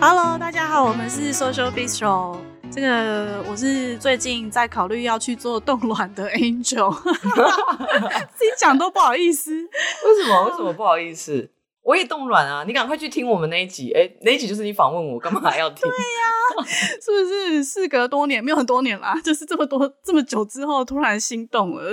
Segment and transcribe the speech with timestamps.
[0.00, 2.38] Hello，大家好，我们是 Social Bistro。
[2.70, 9.52] 这个我是最近在考虑要去做冻卵的 Angel， 自己讲都不好意思。
[9.52, 10.44] 为什么？
[10.44, 11.50] 为什么不好意思？
[11.90, 12.62] 我也冻卵啊！
[12.64, 13.90] 你赶快去听我们那一集。
[13.90, 15.80] 哎，那一集就是你访问我，干嘛还要听？
[15.82, 16.24] 对呀、
[16.56, 21.92] 啊，是不是事隔多年，没有很多年啦，就是这么多这么久之后，突然心动了。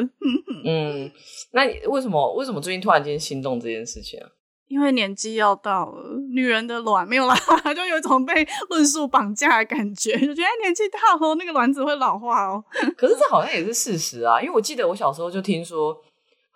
[0.64, 1.12] 嗯，
[1.52, 4.30] 那你为什么为什么最近突然间心动这件事情啊？
[4.68, 7.36] 因为年纪要到了，女人的卵没有啦，
[7.74, 12.64] 就有一种被论述绑架的感觉，就觉得年纪大了，那个卵子会老化哦。
[12.96, 15.98] 可是这好像也是事实啊，因为我记得我小时候就听说。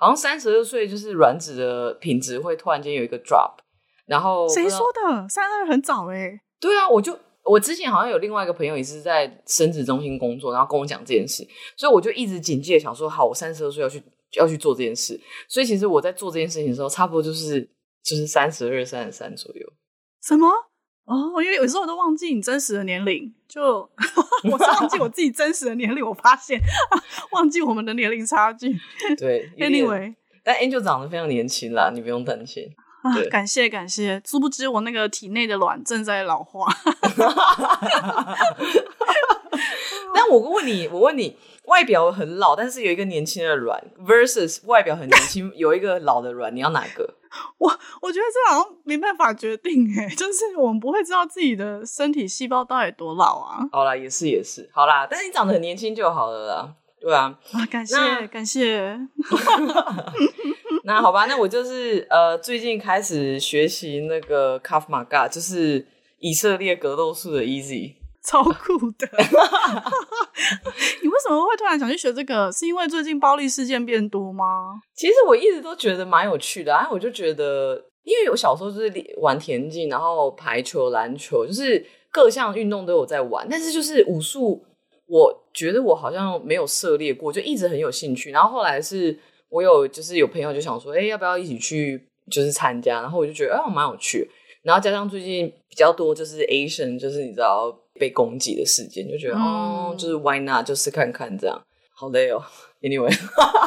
[0.01, 3.51] 好像三十二岁就是卵子的品质会突然间有一个 drop，
[4.07, 5.29] 然后谁说的？
[5.29, 6.41] 三十二很早哎、欸。
[6.59, 14.01] 对啊，我就我之前好像有另外一个朋友也是在生殖中心工作，然后跟我讲这件事，所以我就一直警戒，想说好，我三十二岁要去
[14.33, 15.21] 要去做这件事。
[15.47, 17.61] 所以其实我在做这件事情的时候，差不多就是
[18.03, 19.71] 就是三十二、三十三左右。
[20.23, 20.47] 什么？
[21.11, 23.79] 哦，因为有时候我都忘记你真实的年龄，就
[24.49, 26.57] 我是忘记我自己真实的年龄，我发现
[27.31, 28.73] 忘记我们的年龄差距。
[29.17, 32.69] 对，Anyway，但 Angel 长得非常年轻啦，你不用担心。
[33.03, 36.67] 啊，感谢感谢，殊不知我那个体内的卵正在老化。
[40.13, 47.15] 但我问你，我问你，外表很老，但是有一个年轻的卵，versus 外表很年轻，有一个老的卵，你要哪个？
[47.57, 47.69] 我
[48.01, 53.59] 我觉得这好像没办法决定诶， 就是我们不会知道自己的身体细胞到底多老啊。
[53.71, 57.37] 好啦，也是也是，好啦，但是你长得很年轻就好了啦，对啊。
[57.53, 58.99] 啊，感谢感谢。
[60.83, 65.87] 那好吧，那我就是呃，最近开始学习那个 Krav Maga，就是
[66.19, 67.93] 以色列格斗术的 Easy。
[68.23, 69.07] 超酷的！
[71.01, 72.51] 你为什么会突然想去学这个？
[72.51, 74.45] 是因为最近暴力事件变多吗？
[74.95, 76.87] 其实我一直都觉得蛮有趣的啊！
[76.91, 83.47] 我就觉得，因为我小时候就是玩田径，然后排球、篮球，就是各项运动都有在玩。
[83.49, 84.63] 但是就是武术，
[85.07, 88.29] 我觉得我好像没有涉猎过，就一直很有兴趣。
[88.29, 89.17] 然后后来是
[89.49, 93.01] 我有就是有朋友就想说，哎，要不要一起去就是参加？
[93.01, 94.29] 然后我就觉得，哎，蛮有趣。
[94.61, 97.75] 然后加上最近比较多就是 Asian，就是你知道。
[98.01, 100.65] 被攻击的事件，就觉得、嗯、哦，就是 Why not？
[100.65, 101.61] 就试看看这样，
[101.93, 102.43] 好累哦。
[102.81, 103.15] Anyway，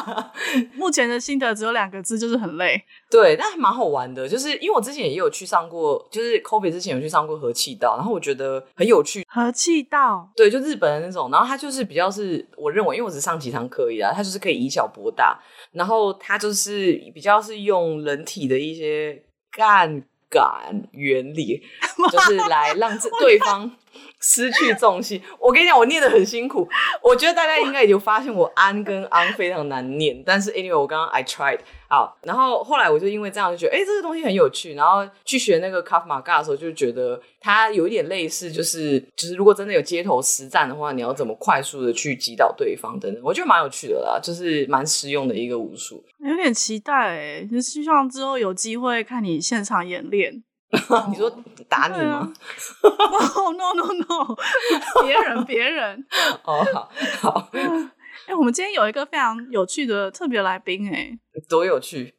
[0.75, 2.83] 目前的心得只有两个字，就是很累。
[3.09, 9.25] 对，但还蛮好玩的，就是因为我之前也有去上过，就是 COVID 之前有去上过和气道，然后我觉得很有趣。
[9.29, 15.39] 和气道，对，就日本的那种，然后它就是比较是我认为，因为我只上几堂课而已啊，它就是可以以小博大，
[15.71, 21.63] 然后它就是比较是用人体的一些干感原理，
[22.11, 23.71] 就是来让这对方。
[24.21, 26.67] 失去重心，我跟你讲，我念得很辛苦。
[27.01, 34.73] 我觉得大家应该已经发现我安跟昂非常难念，但是 anyway，我刚刚 I tried 好，然后后来我就因为这样就觉得，哎、欸，这个东西很有趣。
[34.73, 46.03] 然后去学那个 kavmaga 的时候，就觉得它有一点类似，就是就是如果真的有街头实战的话，你要怎么快速的去击倒对方等等，我觉得蛮有趣的啦，就是蛮实用的一个武术。
[46.19, 50.43] 有点期待诶，就希望之后有机会看你现场演练。
[51.09, 51.29] 你说
[51.69, 52.31] 打你吗
[52.81, 54.35] ？No no no no，
[55.03, 56.05] 别人别人。
[56.43, 56.65] 哦，
[57.21, 57.49] 好好。
[58.27, 61.11] 哎、欸，我们今天有一个非常有趣的特别来宾，哎，
[61.47, 62.15] 多有趣，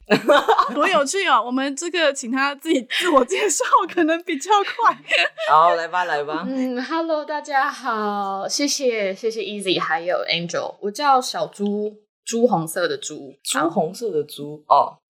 [0.72, 1.42] 多有趣哦！
[1.44, 4.96] 我们这个请他自己自我介绍，可能比较快。
[5.50, 6.44] 好，来吧，来吧。
[6.46, 12.05] 嗯，Hello，大家好，谢谢谢谢 Easy 还有 Angel，我叫小猪。
[12.26, 14.92] 朱红色的朱，朱红色的朱哦，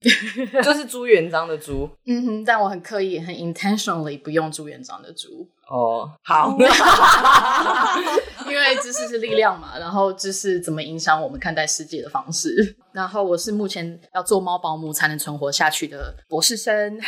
[0.63, 1.89] 就是朱元璋的朱。
[2.05, 5.49] 嗯哼，但我很刻意、很 intentionally 不用朱元璋的朱。
[5.67, 6.55] 哦，好，
[8.47, 12.77] 因为知识是力量嘛，然后知识怎么影响我们看待世界的方式。
[12.93, 16.99] 然后我是目前要做猫保姆才能存活下去的博士生。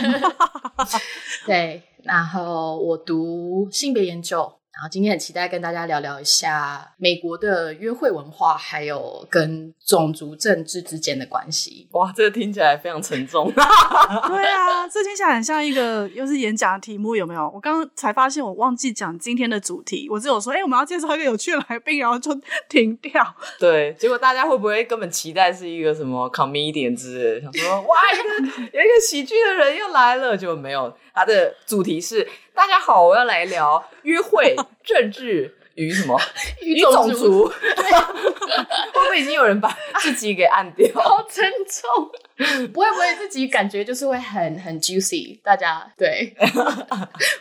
[1.46, 4.50] 对，然后我读性别研究。
[4.78, 11.88] 然后今天很期待跟大家聊聊一下美国的约会文化，还有跟种族政治之间的关系。
[11.90, 13.50] 哇，这个听起来非常沉重。
[13.50, 17.50] 对啊，这听起来很像一个又是演讲的题目，有没有？
[17.52, 22.30] 我刚刚才发现我忘记讲今天的主题，我只有说，哎，我们要介绍一个有趣的来宾，然后就
[22.68, 23.34] 停掉。
[23.58, 30.96] 对，结果大家会不会根本期待是一个什么 comedian 之类的，想说哇，一个有一个喜剧的人又来了，就没有。
[31.12, 32.28] 他的主题是。
[32.58, 36.18] 大家好，我要来聊约会、 政治与什么？
[36.60, 37.46] 与种种族族？
[37.54, 40.92] 会不会已经有人把自己给按掉？
[41.00, 46.34] 好沉重，不会不会，自己感觉就是会很很 juicy，大家对，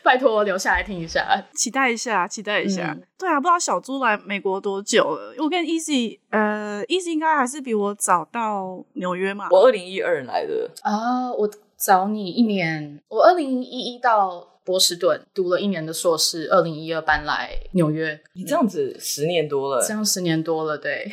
[0.03, 1.25] 拜托留下来听一下，
[1.55, 2.93] 期待一下，期待一下。
[2.95, 5.33] 嗯对啊，不知道小猪来美国多久了？
[5.39, 9.47] 我跟 Easy，呃，Easy 应该还是比我早到纽约嘛。
[9.49, 19.81] 我二零一二来的，啊，我找你一年，我二零一一到波士顿读了一年的硕士，二零一二搬来纽约，你这样子十年多了。
[19.81, 21.09] 这，样十年多了，对，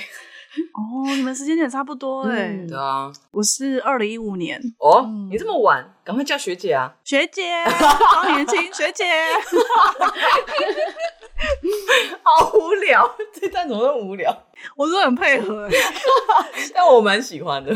[0.72, 2.66] 哦，你们时间点差不多哎、嗯。
[2.66, 5.28] 对啊，我是二零一五年，哦，嗯。
[5.30, 6.92] 你这么晚，赶快叫学姐啊！
[7.04, 9.04] 学姐， 好年轻，学姐。
[12.24, 14.36] 好无聊，这段怎么那么无聊？
[14.74, 15.76] 我是很配合、欸，
[16.74, 17.72] 但我蛮喜欢的。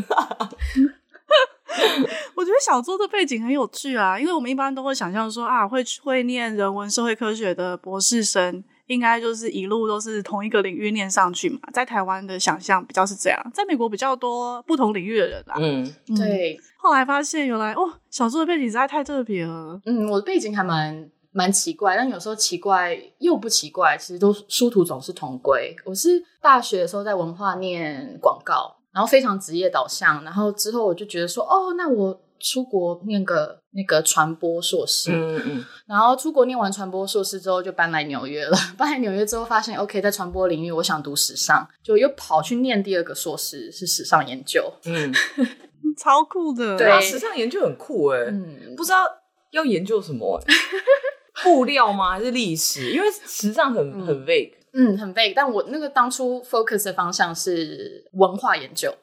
[2.35, 11.59] 我觉得小猪的背景很有趣啊，因为我们一般都会想象说啊，会会念人文社会科学的博士生，应该就是一路都是同一个领域念上去嘛。
[11.73, 15.57] 在台湾的想象比较是这样，在美国比较多不同领域的人啦。
[15.59, 19.81] 嗯，嗯，对，后来发现原来哦，小猪的背景实在太特别了。
[19.85, 25.77] 嗯，我的背景还蛮蛮奇怪，但有时候奇怪又不奇怪，其实都殊途总是同归。
[25.85, 38.59] 我是大学的时候在文化念广告，然后非常职业导向，然后之后我就觉得说，哦，那我出国念个那个传播硕士，嗯嗯，然后出国念完传播硕士之后就搬来纽约了。
[38.77, 44.69] 搬来纽约之后发现，OK，在传播领域我想读时尚，就又跑去念第二个硕士，是时尚研究。
[44.87, 45.15] 嗯，
[45.97, 49.05] 超酷的，对啊，对时尚研究很酷哎、嗯，不知道
[49.53, 50.55] 要研究什么、欸，
[51.45, 52.11] 布料吗？
[52.11, 52.91] 还是历史？
[52.91, 58.95] 因为时尚很很 vague，嗯，很 vague，但我那个当初 focus 的方向是文化研究。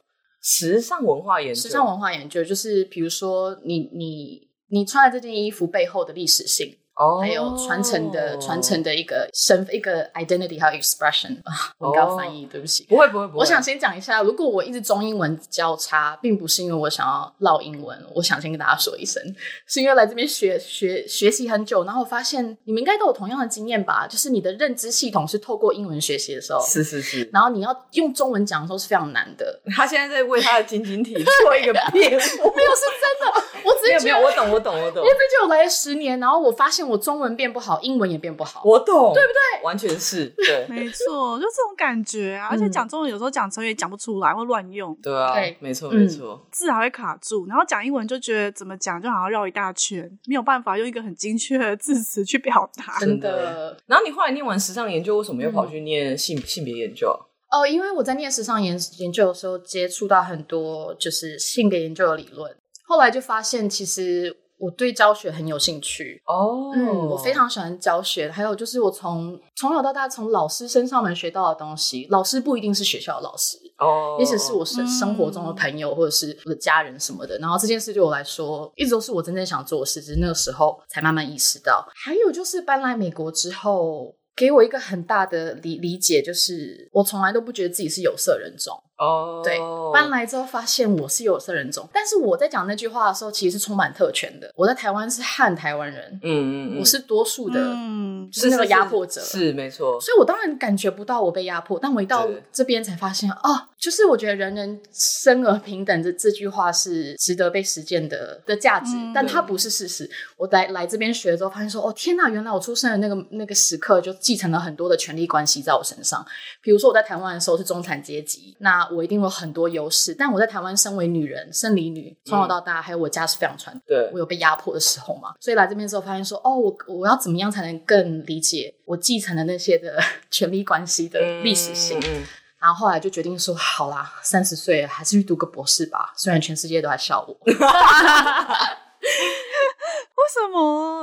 [0.42, 12.86] 时尚文化研究，时尚文化研究就是，比如说你你你穿的这件衣服背后的历史性，哦，还有传承的传承的一个身份一个 identity 还有 expression 啊，我刚刚翻译，对不起。
[12.86, 19.22] 不会不会不会，我想先讲一下，如果我一直中英文交叉，并不是因为我想要唠英文，我想先跟大家说一声，
[19.68, 29.60] 是因为来这边学 学学习很久，然后我发现你们应该都有同样的经验吧，就是你的认知系统是透过英文学习的时候，是是是，然后你要用中文讲的时候是非常难的。
[29.76, 31.14] 他现在在为他的晶晶体
[31.44, 35.04] 做一个辩护， 没有是真的，我只是没有，我懂我懂我懂。
[35.04, 38.62] 因为，毕竟我来了十年，然后我发现我中文变不好，英文也变不好。
[38.66, 39.64] 我懂，对不对？
[39.64, 42.48] 完全是 对，没错，就这种感觉啊。
[42.50, 46.46] 而且讲中文有时候讲成语也讲不出来，会乱用，对啊，对没错嗯没错。
[46.52, 47.46] 字还会卡住。
[47.48, 53.00] 然后讲英文就觉得怎么讲就好像绕一大圈，没有办法用一个很精确的字词去表达。
[53.00, 57.08] 真的然后你后来念完时尚研究，为什么又跑去念性性别研究？
[57.52, 62.54] 哦，因为我在念时尚研研究的时候，接触到很多就是性别研究的理论，
[62.84, 66.22] 后来就发现其实我对教学很有兴趣。
[66.26, 72.08] 哦嗯，我非常喜欢教学，还有就是我从从小到大从老师身上能学到的东西。
[72.10, 77.38] 老师不一定是学校的老师，哦，也许是我生嗯生活中的朋友，或者是我的家人什么的。
[77.40, 81.86] 然后这件事对我来说，一直都是我真正想做的事，只是那个时候才慢慢意识到。
[81.94, 88.82] 还有就是搬来美国之后，给我一个很大的理理解，就是我从来都不觉得自己是有色人种。
[88.98, 89.60] 哦，对，
[89.94, 94.50] 搬来之后发现我是有色人种，但是我在讲那句话的时候，其实是充满特权的。
[94.56, 97.60] 我在台湾是汉台湾人，嗯嗯嗯，我是多数的。
[97.60, 100.00] 嗯，就是那个压迫者是没错。
[100.00, 110.10] 所以我当然感觉不到我被压迫，但我一到这边才发现，哦，就是我觉得人人生而平等这这句话是值得被实践的的价值，嗯但它不是事实。
[110.38, 116.26] 我来来这边学了之后，发现说，哦，天呐，原来我出生的那个那个时刻就继承了很多的权力关系在我身上。
[116.62, 123.82] 比如说我在台湾的时候是中产阶级，那我一定有很多优势，但我在台湾身为女人、生理女，从小到大，还有我家是非常传统。
[123.88, 130.00] 对我有被压迫的时候嘛，所以来这边之后发现说，哦，我我要怎么样才能更理解我继承的那些的
[130.32, 132.00] 权力关系的历史性？
[132.00, 132.24] 嗯嗯
[132.58, 137.38] 然后后来就决定说，好啦，三十岁了还是去读个博士吧，虽然全世界都在笑我。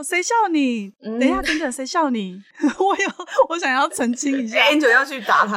[0.03, 0.93] 谁笑你？
[1.03, 2.41] 嗯等一下，等等，谁笑你？
[2.79, 3.11] 我有，
[3.49, 4.59] 我想要澄清一下。
[4.71, 5.57] Angel 要去打他，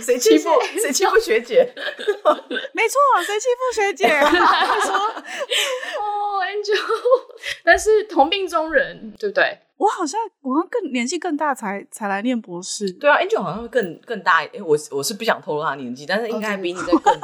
[0.00, 0.48] 谁欺负
[0.80, 1.64] 谁欺负学姐？
[2.72, 4.08] 没错，谁欺负学姐？
[4.08, 6.78] 他说哦，Angel，
[7.64, 9.58] 但是同病中人，对不对？
[9.76, 12.88] 我好像我好像更年纪更大才才来念博士。
[12.92, 14.64] 对啊，Angel 好像会更更大一点。
[14.64, 17.20] 我我是不想透露他年纪，但是应该比你在更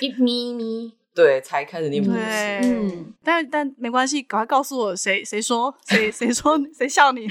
[0.00, 2.60] 一咪咪，对才开始念博对，士。
[2.62, 7.26] 嗯但但没关系，赶快告诉我谁谁说谁谁说谁笑你？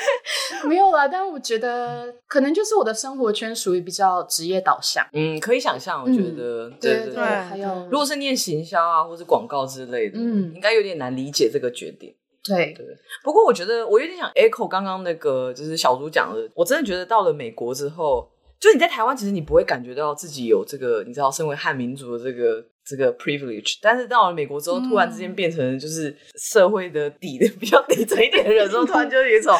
[0.68, 1.08] 没有啦。
[1.08, 5.04] 但我觉得可能就是我的生活圈属于比较职业导向。
[5.14, 12.14] 嗯，可以想象，我觉得，对对，对还有如果是念行销啊，或是广告之类的，嗯应该有点难理解这个决定。
[12.44, 12.86] 对对。
[13.24, 18.28] 不过我觉得我有点想 echo 刚刚那个，就是小猪讲的，我真的觉得到了美国之后，
[18.60, 22.64] 就你在台湾其实你不会感觉到自己有这个，你知道，身为汉民族的这个。
[22.84, 29.56] 这个 privilege，但是到了美国之后，突然之间变成就是社会的底的比较底层一点的人之后，突然就有一种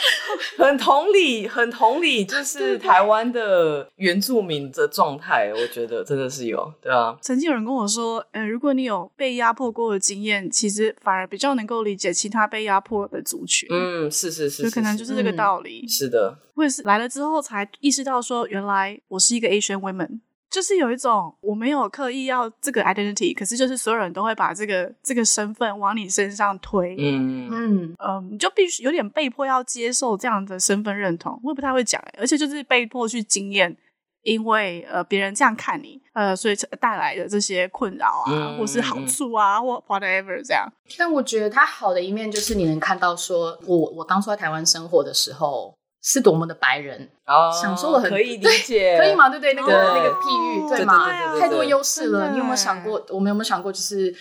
[0.58, 5.50] 很同理、很同理，就是台湾的原住民的状态。
[5.54, 7.16] 我觉得真的是有，对啊。
[7.22, 13.68] 曾经有人跟我说，呃，如果你有被压迫过的经验，其实反而比较能够理解其他被压迫的族群。
[13.72, 15.80] 嗯，是是是，是，就可能就是这个道理。
[15.84, 20.20] 嗯、是的，我也是来了之后才意识到，说原来我是一个 Asian woman。
[20.48, 31.38] 就是有一种我没有刻意要这个 identity，可是就是所有人都会把这个这个身份往你身上推，嗯嗯嗯，你就必须有点被迫要接受这样的身份认同。
[31.42, 33.76] 我也不太会讲，而且就是被迫去经验，
[34.22, 40.66] 因为呃别人这样看你，呃所以带来的这些困扰啊，嗯、或是好处啊，或 whatever 这样。
[40.96, 45.74] 但我觉得它好的一面就是你能看到说，说我我当初在台湾生活的时候。
[46.08, 49.28] 是多么的白人哦，享受了很可以理解，可以吗？
[49.28, 51.04] 对对，那个那个譬喻，对吗？
[51.04, 52.30] 对对对，太多优势了。
[52.30, 53.04] 你有没有想过？
[53.08, 54.14] 我们有没有想过，就是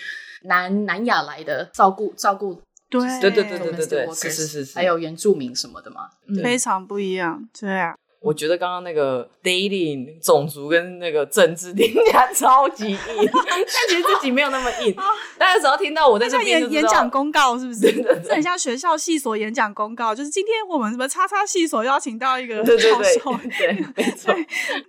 [0.46, 6.10] 南南亚来的照顾照顾，对对对对对对对，是是是是，还有原住民什么的嘛，
[6.44, 7.94] 非常不一样，对啊。
[8.25, 12.98] 我觉得刚刚那个 dating 种族跟那个政治听起来超级硬，
[13.48, 14.91] 但其实自己没有那么硬。
[15.38, 17.91] 大家只要听到我在这边演演讲公告，是不是？
[18.24, 24.34] 这很像学校系所演讲公告，就是今天我们什么叉叉系所邀请到一个教授，对对 对，没错，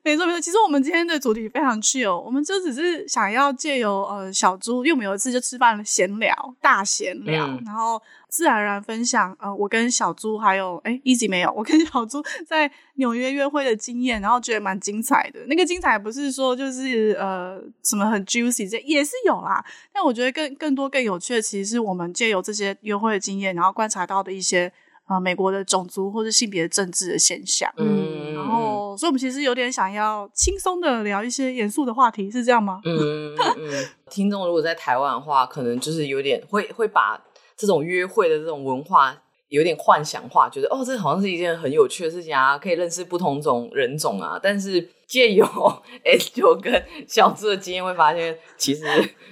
[0.03, 0.41] 没错没错。
[0.41, 8.01] 其实我们今天的主题非常 chill，我们就只是想要借由呃小猪，因为我们有一次就吃饭闲聊，大闲聊，嗯、然后。
[8.29, 15.41] 自然而然分享，呃，我跟小猪还有哎，Easy 没有，我跟小猪在纽约约会的经验，然后觉得蛮精彩的。
[15.47, 19.65] 那个精彩不是说就是呃什么很 juicy，这也是有啦。
[19.93, 24.71] 但我觉得更更多更有趣的，其实是我们借由这些约会的经验，然后观察到的一些
[25.09, 27.73] 呃美国的种族或者性别政治的现象。
[27.77, 32.81] 嗯，然后所以我们其实有点想要轻松的聊一些严肃的话题，是这样吗？
[32.85, 33.87] 嗯嗯嗯。
[34.11, 37.19] 听众如果在台湾的话，可能就是有点会会把。
[37.57, 44.39] 这种约会的这种文化有点幻想化，觉得哦，这好像是一件很有趣的事情啊，可以认识不同种人种啊。
[44.43, 45.47] 但是借由
[46.05, 48.85] S 九跟小猪的经验，会发现其实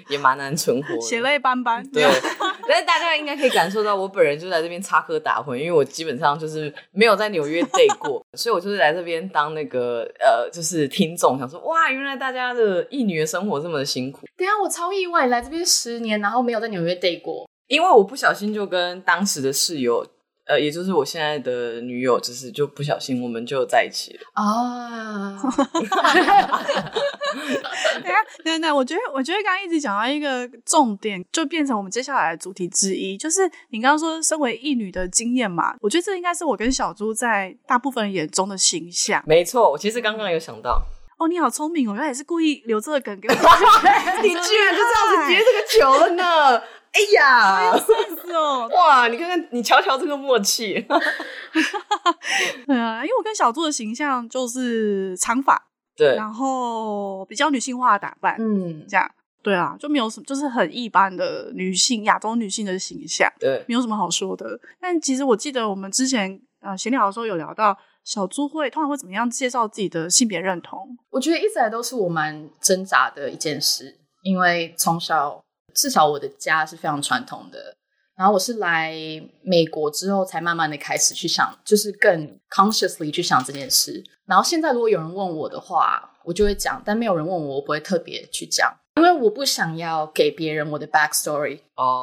[0.08, 1.84] 也蛮难存活的，血泪斑斑。
[1.90, 2.04] 对，
[2.68, 14.20] 但是大家应该可以感受到，我本人就在这边插科打诨，因为我基本上就是没有在纽约 date 过， 所以我就是来这边当那个呃，就是听众，想说哇，原来大家的异女的生活这么的辛苦。
[14.36, 17.44] 对啊，我超意外，来这边十年，然后没有在纽约 date 过。
[17.66, 20.06] 因为我不小心就跟当时的室友，
[20.46, 25.40] 呃，也就是我现在的女友，就是就不小心我们就在一起了啊。
[28.02, 35.74] 对啊， 对对，我觉得我觉得刚刚一直讲到一个重点，就变成我们接下来的主题之一，就是你刚刚说身为异女的经验嘛。
[35.80, 39.24] 我觉得这应该是我跟小猪在大部分人眼中的形象。
[39.26, 40.82] 没错，我其实刚刚有想到。
[41.16, 43.34] 哦，你好聪明哦，原来也是故意留这个梗给我。
[44.20, 46.60] 你居然就这样子接这个球了呢？
[46.94, 48.68] 哎呀，好有 sense 哦！
[48.72, 50.74] 哇，你看看，你瞧瞧这个默契。
[52.66, 55.60] 对啊，因为我跟小猪的形象就是长发，
[55.96, 59.10] 对，然后比较女性化的打扮，嗯，这样，
[59.42, 64.60] 对啊，就没有什么，就是很一般的女性，亚洲女性的形象，对，没有什么好说的。
[64.80, 70.96] 但其实我记得我们之前呃闲聊的时候有聊到，小猪会通常会怎么样介绍自己的性别认同？
[71.10, 75.42] 我觉得一直来都是我蛮挣扎的一件事，因为从小。
[75.74, 77.76] 至少我的家是非常传统的，
[78.16, 78.94] 然后我是来
[79.42, 84.02] 美国之后才慢慢的开始去想，就是更 consciously 去想这件事。
[84.26, 91.58] 然后现在如果有人问我的话，我就会讲，但没有人问我，我不会特别去讲，因为我不想要给别人我的 backstory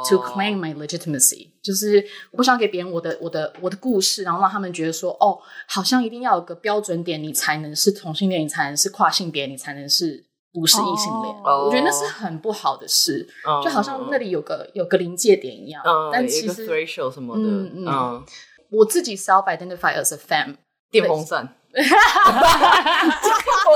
[0.07, 10.25] to claim my legitimacy，就是我不想给别人我的我的我的故事，然后让他们觉得说，哦，好像一定要有个标准点，你才能是同性恋，你才能是跨性别，你才能是。
[10.53, 11.65] 不是异性恋，oh.
[11.67, 13.63] 我觉得那是很不好的事，oh.
[13.63, 15.81] 就好像那里有个有个临界点一样。
[15.83, 16.09] Oh.
[16.11, 18.21] 但其实 threshold 什么的，嗯嗯，oh.
[18.69, 20.55] 我自己 self identify as a femme，
[20.91, 21.55] 电风扇。
[21.73, 21.79] 我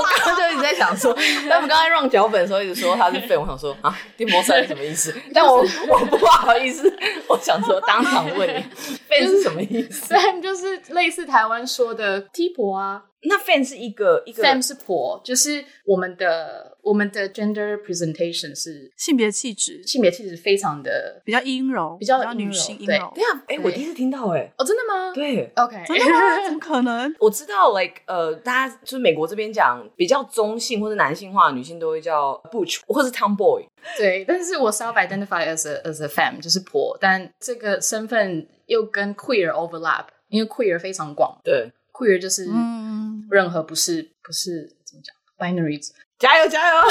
[0.02, 1.14] 刚刚就一直在想说，
[1.48, 5.14] 他们刚才 run 脚本的时候一直说他是 femme，我想说啊，电风扇是什么意思？
[5.32, 6.94] 但我我不好意思，
[7.28, 8.62] 我想说当场问你
[9.08, 10.12] ，femme 是什么意思？
[10.14, 13.02] femme 就是类似台湾说的 T 婆啊。
[13.28, 23.12] 那 fem 是一个一个 fem 是婆，就是我们的我们的 gender presentation 是性别气质，性别气质非常的比较阴柔，比较女性阴对柔。
[23.14, 25.12] 对啊，哎，我第一次听到，哎，哦，真的吗？
[25.14, 26.44] 对，OK，真的吗？
[26.44, 27.14] 怎么可能？
[27.20, 33.64] 我知道，like 呃，大家就是美国这边讲比较中性或者男性化的女性都会叫 butch 或是 tomboy。
[33.96, 41.38] 对，但是我 self identify as a as a fem，就是婆，但这个身份又跟 queer overlap，因为 queer 非常广。
[41.44, 45.80] 对，queer 就是嗯，任何不是不是怎么讲 binary。
[46.18, 46.74] 加油加油！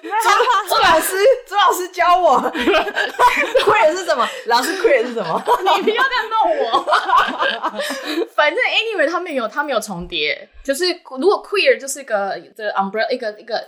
[0.00, 1.14] 朱朱老师，
[1.46, 4.26] 朱老师教我 queer 是什么？
[4.46, 5.42] 老师 queer 是什么？
[5.76, 6.82] 你不要这样弄我。
[8.34, 10.86] 反正 anyway，他们有他们有重叠，就是
[11.18, 13.62] 如果 queer 就是一个 the umbrella 一个一个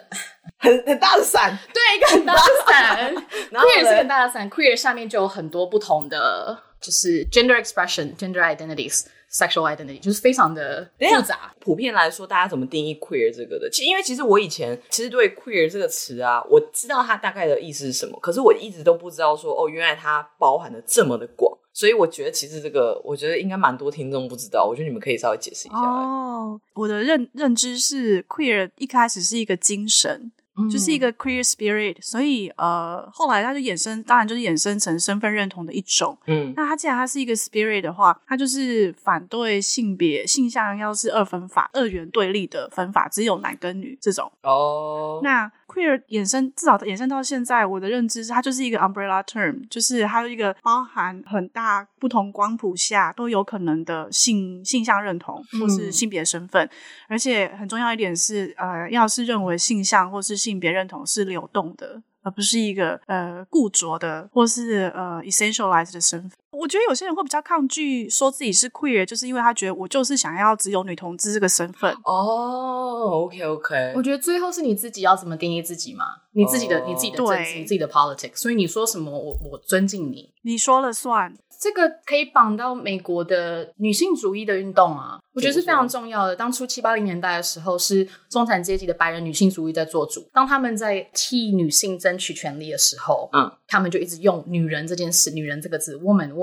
[0.59, 3.14] 很很大的伞，对，一个很大的伞。
[3.50, 9.04] 然后 queer 是很大的伞，queer 下面就有很多不同的，就是 gender expression、gender identities。
[9.32, 11.54] Sexual identity 就是非常的复杂。
[11.58, 13.70] 普遍来说，大家怎么定义 queer 这个的？
[13.70, 21.56] 其，因为其实我以前其实对 queer 这个词啊，我知道它大概的意思是什么，可是我一直都不知道说哦，原来它包含的这么的广。
[21.74, 24.66] 所以我觉得其实这个，我觉得应该蛮多听众不知道。
[24.66, 25.78] 我觉得你们可以稍微解释一下。
[25.78, 30.30] 哦，我的认认知是 queer 一开始是一个精神。
[30.71, 36.16] 就是一个 queer spirit，所以呃，后来它就衍生，当然就是衍生成身份认同的一种。
[36.26, 44.30] 嗯，那它既然它是一个 spirit 的话，它就是反对性别性向要是二分法、二元对立的分法，只有男跟女这种。
[44.42, 56.70] 哦，那 queer 衍生至少衍生到现在，我的认知是它就是一个 umbrella term，就是它有一个包含很大不同光谱下都有可能的性性向认同或是性别身份，嗯，
[57.08, 66.32] 而且很重要一点是，呃，要是认为性向或是性别认同是流动的，而不是一个呃固着的，或是呃 essentialized 的身份。
[66.52, 71.92] 我觉得有些人会比较抗拒说自己是 queer，就是因为他觉得我就是想要只有女同志这个身份。
[72.04, 73.92] 哦，OK OK。
[73.97, 76.04] 我觉得最后是你自己要怎么定义自己嘛？
[76.35, 78.37] 你自己的、oh, 你自己的政治，你自己的 politics。
[78.37, 81.35] 所以你说什么，我我尊敬你，你说了算。
[81.61, 86.35] 这个可以绑到美国的女性主义的运动啊，我觉得是非常重要的。
[86.35, 90.28] 当初七八零年代的时候，是中产阶级的白人女性主义在做主。
[90.32, 95.94] 当他们在替女性争取权利的时候，嗯，他们就一直用“女人”这件事，“女人”这个字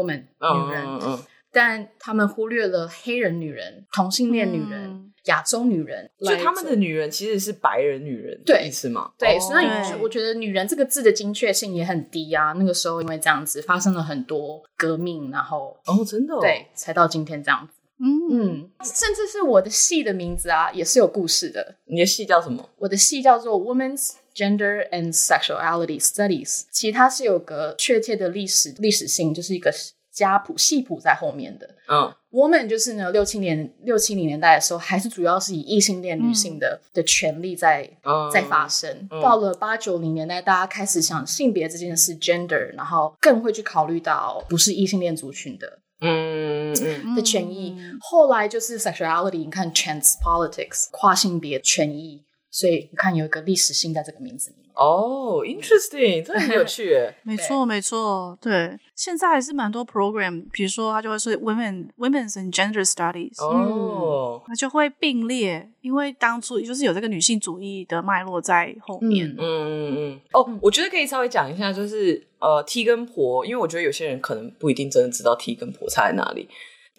[0.03, 0.85] ，“woman”，“woman”，女人。
[0.85, 1.19] 嗯嗯。
[1.51, 9.11] 但他们忽略了黑人女人、同性恋女人、嗯、亚洲女人，就他们的女人其实是白人女人，对，意思吗？
[9.17, 9.65] 对，哦、所以
[9.99, 12.53] 我觉得“女人”这个字的精确性也很低啊。
[12.53, 17.73] 那个时候因为这样子发生了很多革命，然后哦，真的、哦，对，才到今天这样子。
[17.97, 21.75] 嗯嗯，甚至是我的戏的名字啊，也是有故事的。
[21.85, 22.69] 你的戏叫什么？
[22.77, 29.71] 我的戏叫做 Women's Gender and Sexuality Studies，其实它是有个确切的历史历史性，就是一个。
[30.11, 39.07] 家谱系谱在后面的，嗯，woman 就是呢，六七年六七零年代的时候，还是主要是以异性恋女性的、嗯、的权利在、嗯、在发生。
[39.11, 47.77] 嗯、到了八九零年代，大家开始想性别这件事，gender，然后更会去考虑到不是异性恋族群的，嗯嗯的权益。
[47.79, 54.69] 嗯、后来就是 sexuality，你看 trans politics，跨性别权益，所以你看有一个历史性在这个名字里面。
[54.75, 56.95] 哦、oh,，interesting，这很有趣。
[57.23, 69.27] 没错，没错，对，现在还是蛮多 program，比如说他就会说 women women's and gender studies，哦，那、嗯、就会并列，因为当初就是有这个女性主义的脉络在后面。
[69.31, 70.19] 嗯嗯嗯。
[70.31, 76.47] 哦、oh,，我觉得可以稍微讲一下，就是呃，T 跟婆，因为我觉得有些人可能不一定真的知道 T 跟婆差在哪里。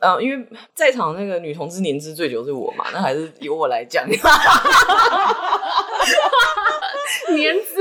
[0.01, 4.05] 呃，因为在场那个女同志年资最久是我嘛，那还是由我来讲。
[7.35, 7.81] 年资，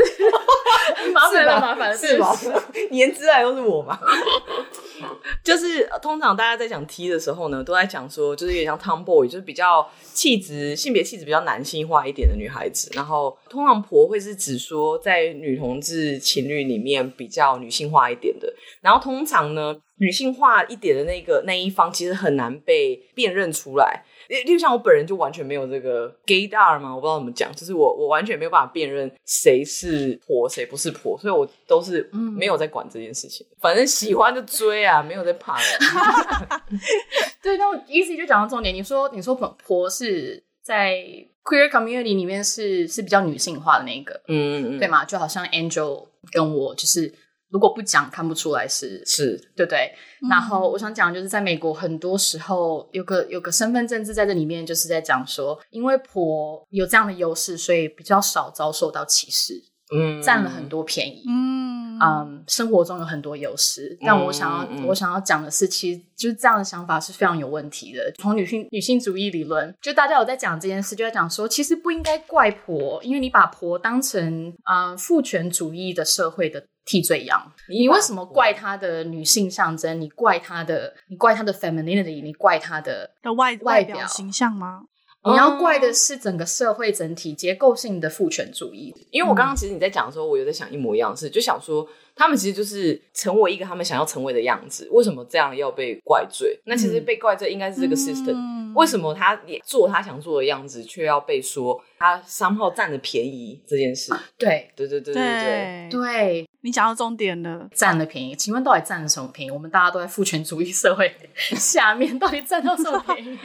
[1.12, 2.36] 麻烦了，麻烦了，是吧？
[2.91, 3.99] 年资来都是我嘛。
[5.43, 12.91] 就是通常大家在讲 T 的时候呢，都在讲说，就是有点像 Tomboy，就是比较气质、性别气质比较男性化一点的女孩子。
[12.93, 18.53] 然后通常婆会是指说，在女同志情侣里面比较女性化一点的。
[18.82, 24.03] 然后通常呢，女性化一点的那个那一方，其实很难被辨认出来。
[24.45, 32.07] 就像我本人就完全没有这个 gaydar 嘛，我不知道怎么讲，就是我我完全没有办法辨认谁是婆谁不是婆，所以我都是
[32.38, 33.45] 没有在管这件事情。
[33.49, 36.62] 嗯、反正喜欢就追啊， 没有在怕的。
[37.41, 38.73] 对，那我 easy 就讲到重点。
[38.73, 40.95] 你说你说婆是在
[41.43, 45.03] queer community 里面是是比较女性化的那个，嗯嗯嗯，对吗？
[45.03, 47.12] 就好像 Angel 跟我就是。
[47.49, 49.91] 如果不讲，看不出来是是，对不对？
[50.21, 59.63] 嗯、然后我想讲，就是在美国，很多时候有个有个身份政治在这里面，就是在讲说，因为婆有这样的优势，所以比较少遭受到歧视，
[59.95, 61.80] 嗯，占了很多便宜，嗯。
[62.02, 63.97] 嗯，生活中有很多优势。
[63.99, 68.10] 但我想要，嗯嗯、我想要讲的是，其实就是这样的想法是非常有问题的。
[68.17, 77.52] 从女性女性主义理论，就大家有在讲这件事，就在讲说，其实不应该怪婆，因为你把婆当成啊、嗯、父权主义的社会的替罪羊。
[77.67, 79.99] 你为什么怪她的女性象征？
[79.99, 84.84] 你怪她的，你怪她的 femininity，你怪她的的外外表形象吗？
[85.25, 96.58] 你要怪的是整个社会整体结构性的父权主义，因为我刚刚其实你在讲的时候，我有在想一模一样的事，就想说他们其实就是成为一个他们想要成为的样子，为什么这样要被怪罪？
[96.65, 104.13] 那其实被怪罪应该是这个 system，、嗯、为什么他也做他想做的样子，却要被说他 somehow 占了便宜这件事？
[104.38, 105.23] 对对对对对。
[105.23, 105.89] 对。
[105.91, 106.48] 对。
[106.62, 108.36] 你讲到重点了，占了便宜。
[108.36, 109.52] 请问到底占了什么便宜？
[109.52, 111.15] 我们大家都在父权主义社会
[111.56, 113.39] 下面，到底占到什么便宜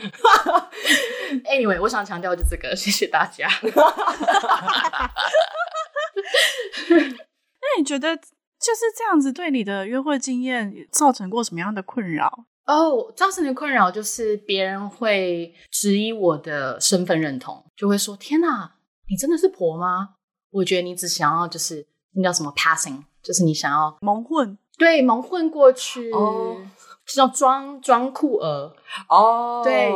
[1.45, 3.49] ？Anyway，我想强调就这个，谢谢大家。
[6.91, 8.23] 那你觉得就
[8.75, 12.47] 是这样子对你的约会经验造成过什么样的困扰？
[12.67, 18.75] 哦，oh, 造成的困扰就是别人会质疑我的身份认同，就会说：“天哪，
[19.09, 20.17] 你真的是婆吗？”
[20.51, 21.87] 我觉得你只想要就是。
[22.15, 23.03] 那叫什么 passing？
[23.23, 26.57] 就是你想要蒙混，对，蒙混过去，哦，
[27.05, 28.73] 是叫装装酷儿
[29.09, 29.93] 哦，对，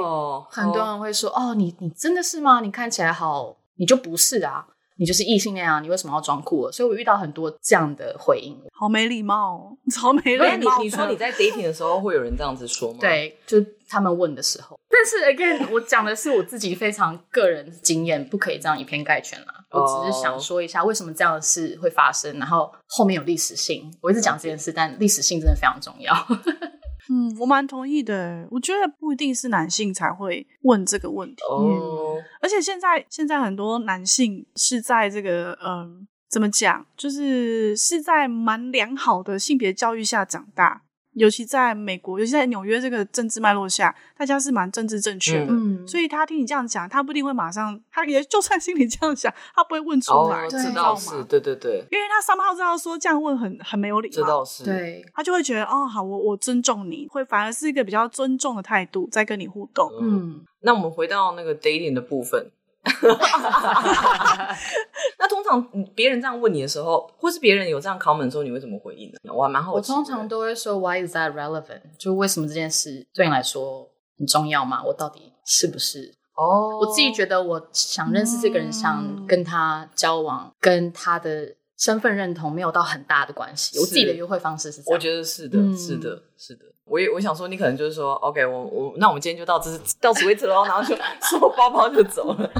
[0.50, 2.60] 很多人会说，哦，你你真的是吗？
[2.60, 4.66] 你看起来好，你就不是啊。
[5.00, 6.68] 你就是异性恋啊，你为什么要装酷？
[6.72, 10.76] 所以我遇到很多这样的回应，好没礼貌，超没礼貌。
[10.78, 12.98] 你你说你在 dating 的时候会有人这样子说吗？
[13.00, 14.76] 对，就他们问的时候。
[14.90, 19.57] 但是 again，我讲的是我自己非常个人经验，不可以这样以偏概全啦。
[19.70, 23.92] 我只是想说一下为什么这样的事会发生，然后后面有历史性。
[24.00, 26.14] 我一直讲这件事，但历史性真的非常重要。
[27.10, 28.46] 嗯，我蛮同意的。
[28.50, 32.24] 我觉得不一定是男性才会问这个问题，哦、嗯。
[32.42, 40.82] 而且现在现在很多男性是在这个嗯，怎么讲，就是是在蛮良好的性别教育下长大。
[41.18, 45.46] 尤其在美国，尤其在纽约这个政治脉络下，大家是蛮政治正确的。
[45.50, 59.90] 嗯，所以他听你这样讲，他不一定会马上，他也就算心里这样想，他不会问出来，哦、知道是，对对对，因为他 somehow 知道说这样问很很没有礼貌，知道是，对，他就会觉得哦，好，我我尊重你，会反而是一个比较尊重的态度在跟你互动。
[60.00, 62.50] 嗯，那我们回到那个 dating 的部分。
[65.18, 65.62] 那通常
[65.94, 69.32] 别人这样问你的时候，或是别人有这样 comment 的时候，你会怎么回应呢？
[69.32, 69.92] 我还蛮好奇。
[69.92, 71.82] 我通常都会说 Why is that relevant？
[71.98, 74.82] 就为什么这件事对你来说很重要吗？
[74.84, 76.14] 我到底是不是？
[76.34, 76.82] 哦，oh.
[76.82, 83.74] 我自己觉得，我想认识这个人，想跟他交往，跟他的身份认同没有到很大的关系。
[83.74, 86.64] 是我自己的约会方式是这样，我觉得是的，是的，是的。
[86.88, 90.96] 我也我想说，你可能就是说，OK，我我那我们今天就到此到此为止喽，然后就
[91.28, 92.50] 收包包就走了。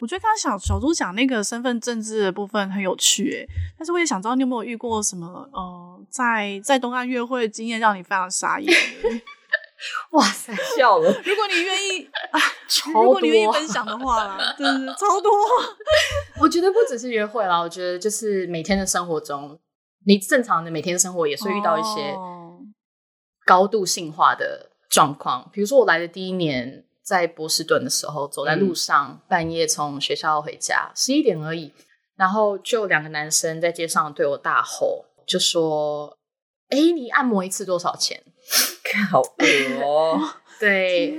[0.00, 3.46] 我觉得刚刚小小猪讲那个身份政治的部分很有趣，诶，
[3.78, 8.72] 但是我也想知道你有没有遇过什么呃，在在东岸约会的经验让你非常傻眼？
[10.12, 11.10] 哇塞，笑了！
[11.24, 15.32] 如果你愿意啊，超多如果你愿意分享的话啦，真是 超多。
[16.40, 19.58] 我觉得不只是约会啦，我觉得就是每天的生活中。
[20.06, 22.16] 你正常的每天生活也是会遇到一些
[23.44, 31.72] 高度性化的状况，比如说我来的第一年在波士顿的时候，走在路上，半夜从学校回家，十一点而已，
[32.16, 36.18] 然后就两个男生在街上对我大吼，就说
[36.70, 38.22] ：“哎，你按摩一次多少钱？”
[39.10, 40.20] 好恶哦！
[40.60, 41.18] 对，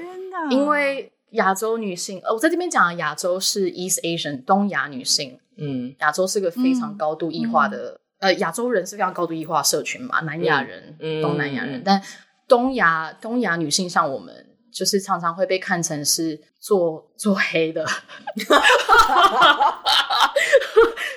[0.51, 7.99] 因为亚洲女性，呃，我在这边讲的亚洲是 East Asian 东亚女性，嗯，亚洲是个非常高度异化的。
[8.23, 12.01] 呃，亚洲人是非常高度异化社群嘛，南亚人、嗯、东南亚人，嗯、但
[12.47, 14.33] 东亚东亚女性像我们，
[14.71, 17.85] 就是常常会被看成是做做 黑的，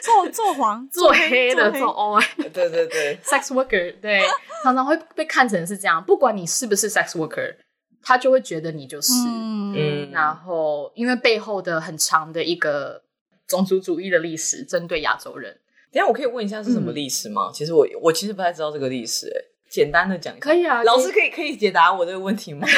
[0.02, 2.20] 做做黄做黑的做哦，
[2.52, 4.20] 对对对，sex worker，对，
[4.64, 7.54] 常常会被看成是这样，不管你是不是 sex worker，
[8.02, 13.02] 他就会觉得你就是，嗯，然后因为背后的很长的一个
[13.46, 15.60] 种族主义的历史，针对亚洲人。
[15.96, 17.48] 等下我可以问一下是什么历史吗？
[17.48, 19.34] 嗯、其实我我其实不太知道这个历史，诶，
[19.70, 20.42] 简单的讲一下。
[20.42, 22.68] 可以啊，老师可以可以解答我这个问题吗？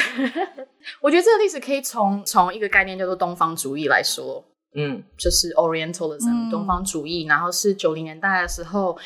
[1.02, 4.44] 我觉得这个历史可以从从一个概念叫做东方主义来说，
[4.76, 7.24] 嗯，就是 Orientalism，嗯、东方主义。
[7.24, 8.96] 然后是九零年代的时候，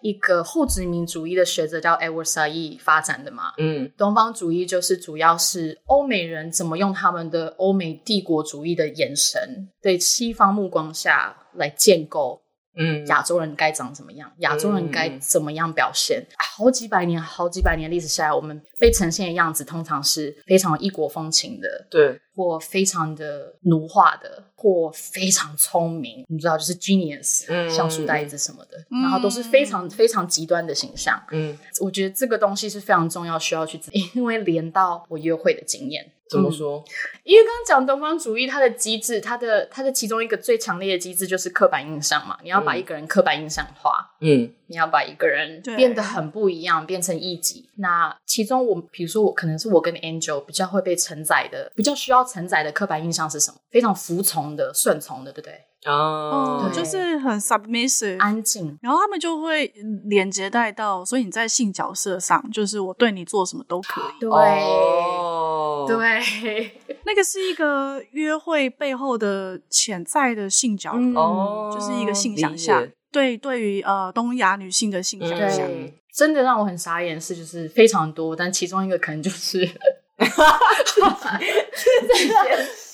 [0.00, 12.40] 一个后殖民主义的学者叫 Edward Said 发展的嘛，嗯，东方主义就是主要是欧美人怎么用他们的欧美帝国主义的眼神，对西方目光下来建构。
[12.78, 14.32] 嗯，亚洲人该长怎么样？
[14.38, 16.20] 亚洲人该怎么样表现？
[16.20, 31.20] 嗯、好几百年、好几百年历史下来，我们被呈现的样子通常是非常异国风情的，对，或非常的奴化的，或非常聪明，你知道，就是 genius，嗯像书呆子什么的，嗯然后都是非常非常极端的形象。
[31.32, 33.80] 嗯，我觉得这个东西是非常重要，需要去，
[34.14, 36.12] 因为连到我约会的经验。
[36.30, 36.84] 怎么说？
[37.24, 42.38] 因为刚刚讲东方主义，它的机制，它的它的其中一个最强烈的机制就是刻板印象嘛。
[42.42, 47.68] 你要把一个人刻板印象化，嗯，你要把一个人对变得很不一样，变成异己。
[47.76, 53.58] 那其中我，比如说我可能是我跟 Angel 比较会被承载的，比较需要承载的刻板印象是什么？
[53.70, 55.64] 非常服从的、顺从的，对不对？
[55.86, 58.76] 哦就是很 submissive，安静。
[58.82, 59.72] 然后他们就会
[60.06, 64.20] 连接带到，所以你在性角色上，就是我对你做什么都可以。
[64.20, 66.72] 对、哦，对，
[67.06, 72.86] 那个是一个约会背后的潜在的性角度，嗯哦，就是一个性想象。
[73.10, 79.68] 对，对于呃东亚女性的性想象，对，真的让我很傻眼是，就是非常多，但其中一个可能就是。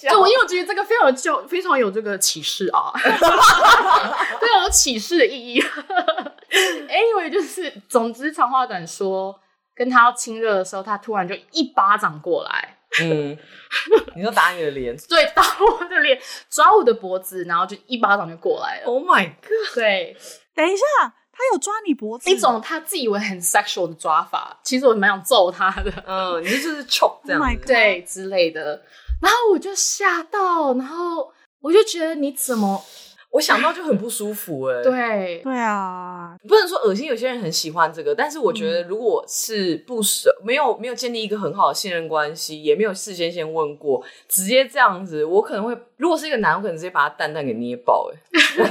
[0.02, 2.92] 就我因为我觉得这个非常有就非常有这个启示啊，
[4.38, 5.62] 非常有启示的意义。
[6.52, 9.40] Anyway，就是总之长话短说，
[9.74, 13.36] 跟他要亲热的时候，他突然就一巴掌过来，嗯，
[14.14, 18.86] 你说打你的脸对，打我的脸，抓我的脖子，然后就一巴掌就过来了。
[18.86, 19.74] ，Oh my god！
[19.74, 20.16] 对，
[20.54, 20.82] 等一下，
[21.32, 25.92] 他有抓你脖子，一种他自以为很 sexual 的抓法，其实我蛮想揍他的。
[26.06, 28.82] 嗯，你这就是 choke 这 Oh 样对之类的，
[29.20, 32.84] 然后我就吓到，然后我就觉得你怎么
[33.34, 48.14] 我想到就很不舒服哎、，对对啊，不能说恶心，有些人很喜欢这个，但是我觉得如果是不熟，没有没有建立一个很好的信任关系，也没有事先先问过，直接这样子，我可能会，如果是一个男，我可能直接把他蛋蛋给捏爆哎、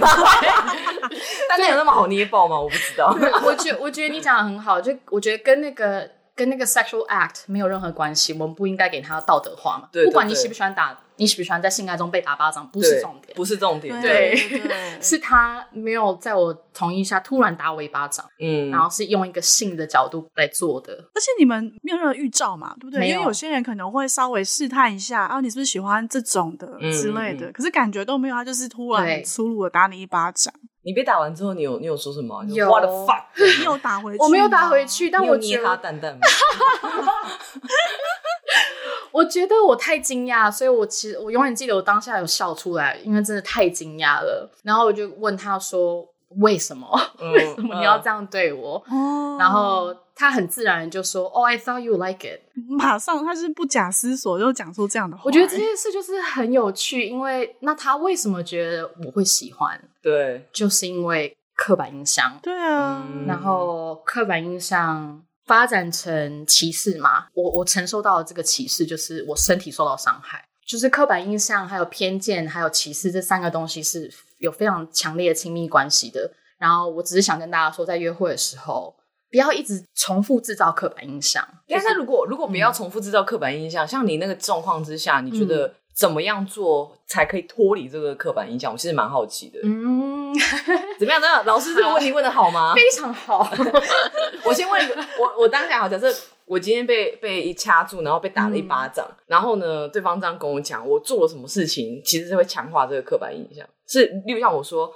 [1.49, 2.57] 蛋蛋有那么好捏爆吗？
[2.57, 3.13] 我不知道。
[3.45, 9.89] 我觉我觉得你讲的很好，就我觉得跟那个跟那个 sexual act 没有任何关系，我们不应该给他道德化嘛。
[9.91, 14.01] 对对不管你喜不喜欢打，你喜不喜欢在性爱中被打巴掌，不是重点，不是重点。
[14.01, 20.93] 对对对， 是他没有在我同意下突然打我一巴掌，嗯，然后是用一个性的角度来做的。
[20.93, 23.07] 而且你们没有任何预兆嘛，对不对？
[23.07, 32.43] 因为有些人可能会稍微试探一下，啊，你是不是喜欢这种的嗯之类的，嗯可是感觉都没有，他就是突然粗鲁的打你一巴掌，你被打完之后，你有你有说什么？
[32.49, 33.23] 有 What the fuck？
[33.59, 34.19] 你有打回去？
[34.19, 36.19] 我没有打回，去，但我捏我觉得他蛋蛋吗？
[39.13, 44.49] 我觉得我太惊讶，所以我其实我永远记得我当下有笑出来，因为真的太惊讶了。
[44.63, 46.03] 然后我就问他说
[46.41, 46.87] ：“为什么？
[47.21, 52.41] 嗯为什么你要这样对我？”哦，然后他很自然就说：“Oh, I thought you like it。
[52.67, 59.79] 马上他是不假思索就讲出这样的话，”我觉得这件事就是很有趣，因为那他为什么觉得我会喜欢？
[60.01, 67.25] 对，就是因为刻板印象，对啊，嗯然后刻板印象发展成歧视嘛。
[67.33, 70.47] 我我承受到的这个歧视，就是我身体受到伤害。
[70.65, 76.31] 就是刻板印象、还有偏见、还有歧视这三个东西是有非常强烈的亲密关系的。
[76.57, 78.95] 然后我只是想跟大家说，在约会的时候，
[79.29, 81.45] 不要一直重复制造刻板印象。
[81.67, 88.71] 但是如果如果不要重复制造刻板印象，像你那个状况之下，你觉得怎么样做才可以脱离这个刻板印象？
[88.71, 89.59] 我其实蛮好奇的。
[89.63, 90.33] 嗯，
[90.97, 91.21] 怎么样？
[91.21, 92.73] 那老师这个问题问的好吗？
[92.75, 93.47] 非常好。
[94.43, 96.11] 我先问一个，我我当下好，假设
[96.45, 103.65] 我今天被被一掐住，然后被打了一巴掌，然后呢，对方这样跟我讲，我做了什么事情，其实是会强化这个刻板印象。
[103.87, 104.87] 是，例如像我说，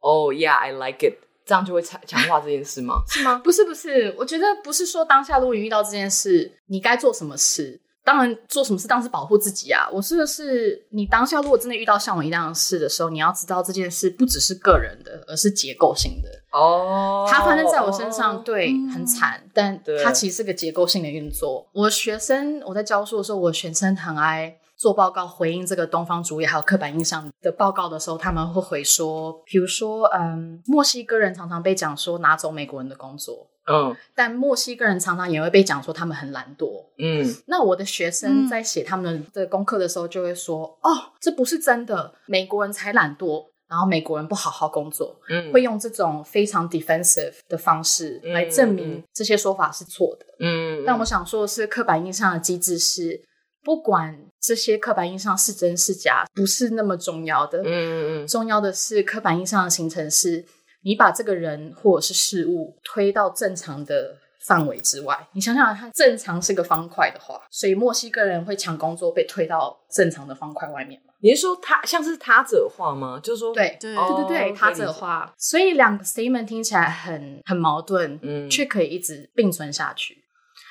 [0.00, 1.14] 哦、oh,，Yeah，I like it，
[1.46, 2.96] 这样就会强强化这件事吗？
[3.08, 3.40] 是吗？
[3.42, 7.80] 不是不是，我觉得不是说当下如果你遇到这件事，你该做什么事。
[8.04, 9.88] 当然，做什么事当然是保护自己啊。
[9.90, 16.28] 我说的是，你当下如果真的遇到像我一样的事的时候，你要知道这件事不只是个人的，而是结构性的。
[16.52, 21.66] 哦，它发生在我身上，对，嗯很惨，但对它其实是个结构性的运作。
[21.72, 33.48] 我学生我在教书的时候，我学生很爱做报告回应这个东方主义还有刻板印象的报告的时候，他们会回说，比如说，嗯，墨西哥人常常被讲说拿走美国人的工作。
[33.66, 36.84] 嗯但墨西哥人常常也会被讲说他们很懒惰。
[36.98, 50.26] 嗯那我的学生在写他们的功课的时候，就会说：“哦，这不是真的，美国人才懒惰，然后美国人不好好工作。”嗯，会用这种非常 defensive 的方式来证明这些说法是错的。
[50.40, 53.22] 嗯，但我想说的是，刻板印象的机制是，
[53.62, 57.60] 不管这些刻板印象是真是假，不是那么重要的。
[57.60, 60.44] 嗯嗯嗯重要的是，刻板印象的形成是，
[60.84, 65.26] 你把这个人或者是事物推到正常的范围之外。
[65.32, 71.14] 你想想看，正常是个方块的话，所以墨西哥人会抢工作被推到正常的方块外面吗？
[71.20, 73.18] 你是说他像是他者化吗？
[73.22, 75.32] 就是说，对对哦对对对，他者化。
[75.38, 80.18] 所以两个 statement 听起来很很矛盾，嗯却可以一直并存下去。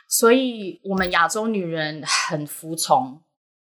[0.08, 3.19] 所以我们亚洲女人很服从，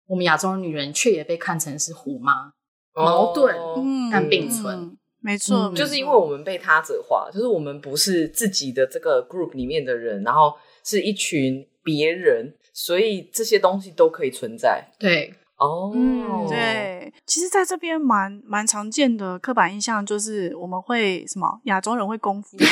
[0.07, 2.53] 我们亚洲女人却也被看成是虎妈。
[2.95, 4.97] 矛盾，嗯但并存。
[5.21, 10.53] 嗯没错，嗯就是因为我们被他者化，就是我们不是自己的这个 group 里面的人，然后
[10.83, 14.85] 是一群别人，所以这些东西都可以存在。
[14.97, 22.55] 对，哦，嗯，对，其实在这边蛮蛮常见的刻板印象就是我们会什么亚洲人会功夫，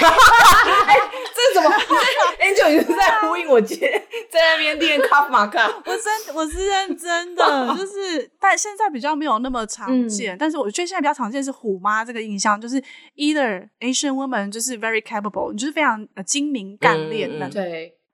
[0.88, 0.96] 哎
[1.36, 1.76] 这是什么？
[2.40, 3.92] Angel 你是在呼应我今天
[4.30, 5.68] 在那边练卡玛卡？
[5.86, 12.82] 我真我是认真的，就是但现在比较没有那么常见，嗯但是我觉得现在比较常见是虎妈这个印象，就是
[13.18, 17.50] either Asian woman 就是 very capable，你就是非常呃精明干练嗯嗯的，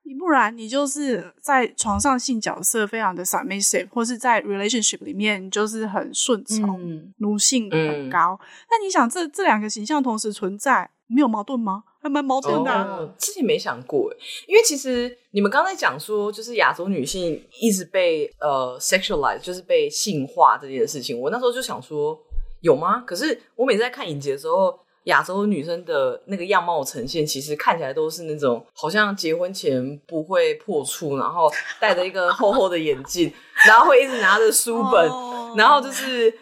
[0.04, 8.40] 对，不然你就是在床上性角色非常的 submissive，或是在 relationship 里面你就是很顺从，嗯，奴性很高。
[8.70, 11.84] 那你想这这两个形象同时存在，没有矛盾吗？
[12.02, 22.20] 还蛮矛盾的啊、哦，之前没想过耶，因为其实你们刚才讲说，就是亚洲女性一直被呃 sexualize，就是被性化这件事情，我那时候就想说，
[22.60, 23.00] 有吗？
[23.08, 33.32] 可是我每次在看影集的时候，亚洲女生的那个样貌呈现，其实看起来都是那种好像结婚前不会破处，然后戴着一个厚厚的眼镜，
[33.68, 36.34] 然后会一直拿着书本， 哦然后就是。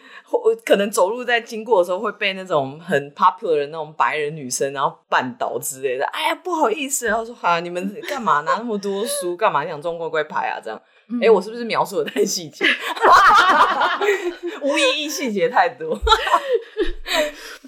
[0.64, 6.06] 可能走路在经过的时候会被那种很 popular 的那种白人女生然后绊倒之类的。
[6.06, 9.36] 哎呀，不好意思，然后说啊，你们干嘛拿那么多书？
[9.36, 10.56] 干嘛想装乖乖牌啊？
[10.58, 10.82] 这样，
[11.20, 12.64] 哎、嗯，我是不是描述的太细节？
[14.62, 15.98] 无意义细节太多。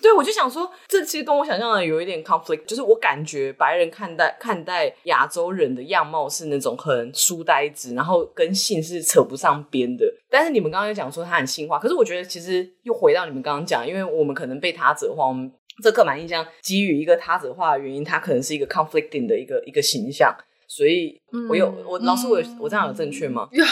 [0.00, 10.04] 对，我就想说，这其实跟我想象的有一点 conflict，就是我感觉白人看待看待亚洲人的样貌是那种很书呆子，然后跟性是扯不上边的。
[10.30, 15.50] 但是你们刚刚又讲说他很性化，可是我觉得其实又回到你们刚刚讲，因为我们可能被他者化，我们
[15.82, 20.34] 这刻板印象基于一个他者化的原因，他可能是一个 conflicting 的一个一个形象，
[20.76, 23.48] 所以我有、嗯、我老师我有、嗯、我这样有正确吗？
[23.52, 23.64] 有。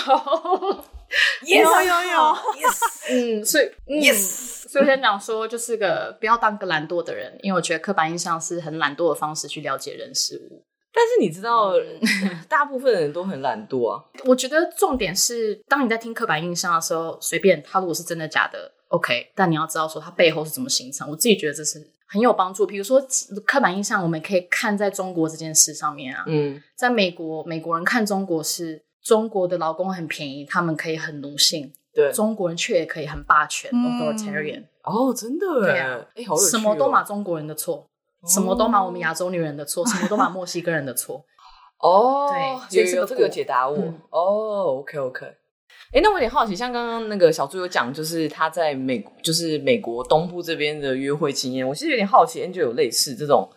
[1.44, 2.18] Yes, 有有有
[2.56, 10.64] ，yes，嗯， 所以、嗯、yes，所以我先讲说，就是个不要当个懒惰的人，因为我觉得刻板印象是很懒惰的方式去了解人事物。
[10.90, 12.00] 但是你知道，嗯、
[12.48, 14.02] 大部分人都很懒惰啊。
[14.24, 21.10] 我觉得重点是，当你在听刻板印象的时候，随便他如果是真的假的，OK，但你要知道说他背后是怎么形成。
[21.10, 21.78] 我自己觉得这是
[22.12, 22.64] 很有帮助。
[22.64, 23.02] 比如说
[23.44, 26.22] 刻板印象，我们可以看在中国这件事上面啊。
[26.28, 28.84] 嗯，在美国，美国人看中国是。
[29.02, 34.62] 中国的劳工很便宜，他们可以很奴性，对，中国人却也可以很霸权、嗯、authoritarian。
[34.84, 37.78] 哦，真的，对啊，哎、欸，好有趣、哦，什么都骂中国人的错、
[38.20, 41.24] 哦，什么都骂我们亚洲女人的错，什么都骂墨西哥人的错。
[41.80, 42.30] 哦，
[42.70, 43.76] 对，有有这个解答我。
[43.76, 45.26] 嗯、哦，OK OK。
[45.92, 53.48] 哎，那我有点好奇，像刚刚那个小猪有讲，就是他在美，就是美国东部这边的约会经验，我其实有点好奇，Angel 有类似这种。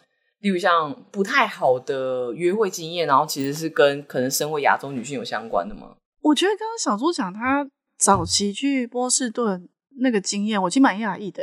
[0.42, 5.96] 例如像不太好的约会经验，然后其实是跟可能身为亚洲女性有相关的吗？
[6.22, 7.68] 我觉得刚刚小猪讲他
[7.98, 9.68] 早期去波士顿
[10.00, 11.42] 那个经验，我其实蛮讶异的，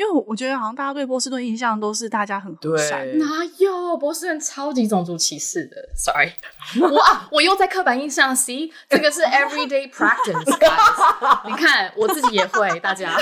[0.00, 3.26] 因为我我觉得好像大家对波士顿印象都是大家很和善，哪
[3.58, 6.32] 有波士顿超级种族歧视的？Sorry，
[6.80, 13.14] 我啊，我又在刻板印象，See，这个是 everyday practice，guys， 你看我自己也会，大家。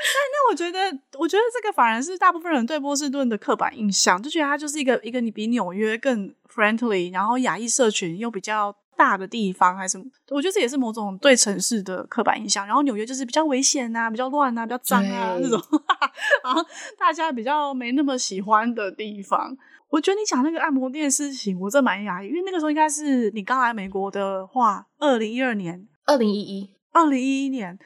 [0.00, 0.78] 但那我觉得，
[1.18, 10.04] 我觉得这个反而是大部分人对波士顿的刻板印象，就觉得它就是一个一个你比纽约更 friendly，然后亚裔社群又比较大的地方，还是什么？
[10.30, 12.66] 我觉得这也是某种对城市的刻板印象。
[12.66, 15.62] 然后纽约就是比较危险啊，比较乱啊，比较脏啊这种，
[16.42, 16.60] 然后
[16.98, 19.56] 大家比较没那么喜欢的地方。
[19.88, 27.78] 我觉得你讲那个按摩店的事情，我真蛮讶异，因为那个时候应该是你刚来美国的话，二零一二年，二零一一，二零一一年。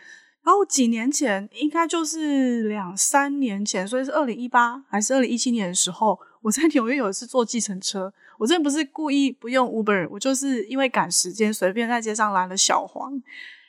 [0.44, 13.22] 然后几年前，应该就是两三年前，所以是二零一八还是二零一七年的时候，我在纽约有一次坐计程车，我真的不是故意不用 Uber，我就是因为赶时间，随便在街上拦了小黄，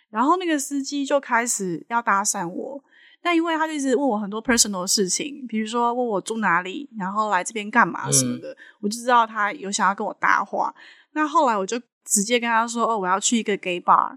[0.10, 2.84] 然后那个司机就开始要搭讪我，
[3.22, 10.74] 但因为他就一直问我很多 personal 的事情，比如说问我住哪里，然后来这边干嘛什么的，嗯、我就知道他有想要跟我搭话，
[11.14, 14.16] 那后来我就直接跟他说，哦，我要去一个 gay bar。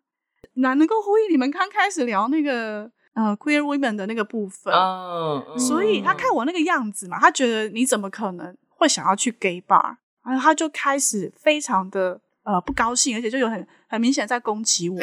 [0.55, 9.97] 哪能够呼应你们刚开始聊那个呃 queer women 的那个部分？Oh, 所以他看我那个样子嘛，他觉得你怎么可能会想要去 gay bar？
[10.27, 15.01] 然后他就开始非常的呃不高兴，而且就有很很明显在攻击我。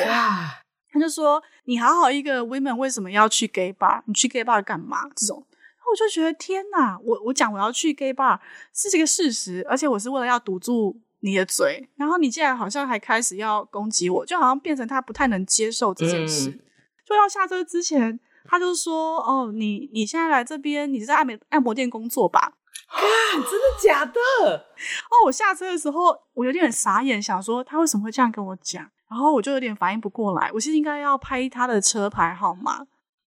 [0.91, 4.03] 他就说：“你好好一个 women，为什么要去 gay bar？
[4.05, 6.99] 你去 gay bar 干嘛？”这种，然后我就觉得天哪！
[7.03, 8.39] 我我讲我要去 gay bar
[8.73, 10.99] 是这个事实，而且我是为了要堵住。
[11.25, 16.49] 你的嘴，然后你竟然好像还开始要攻击我，就好像变成他不太能接受这件事。
[16.49, 16.59] 嗯、
[17.05, 22.55] 就要下车之前，他就说：“哦，你你现在来这边，你是在按摩按摩店工作吧？”
[22.93, 23.01] 啊，
[23.33, 24.19] 真的假的？
[24.51, 28.83] 哦，我下车的时候，我有点傻眼，想说他为什么会这样跟我讲。
[29.09, 32.79] 然然后我就有点反应不过来，我其实应该要拍他的车牌号码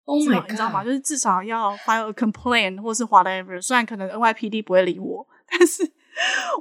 [0.04, 0.82] ，Oh my God，你知道吗？
[0.82, 5.92] 就是至少要 file a complaint 或是 whatever，虽然可能 NYPD 不会理我，但是。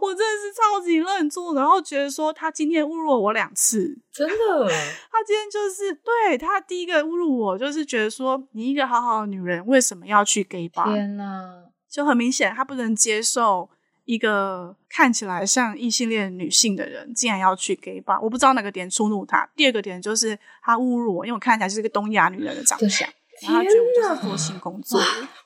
[0.02, 4.68] 我真的是超级愣住，然后觉得说他今天侮辱了我两次，真的。
[5.10, 10.94] 他今天就是对他第一个侮辱我，就是觉得说你一个好好的女人为什么要去 gay bar？
[10.94, 11.64] 天哪，
[11.96, 13.70] 就很明显他不能接受
[14.04, 18.20] 一个看起来像异性恋女性的人竟然要去 gay bar。
[18.22, 19.50] 我不知道哪个点触怒他。
[19.56, 23.08] 第二个点就是他侮辱我，因为我看起来是一个东亚女人的长相。
[23.44, 25.00] 然后他觉得我就是做性工作，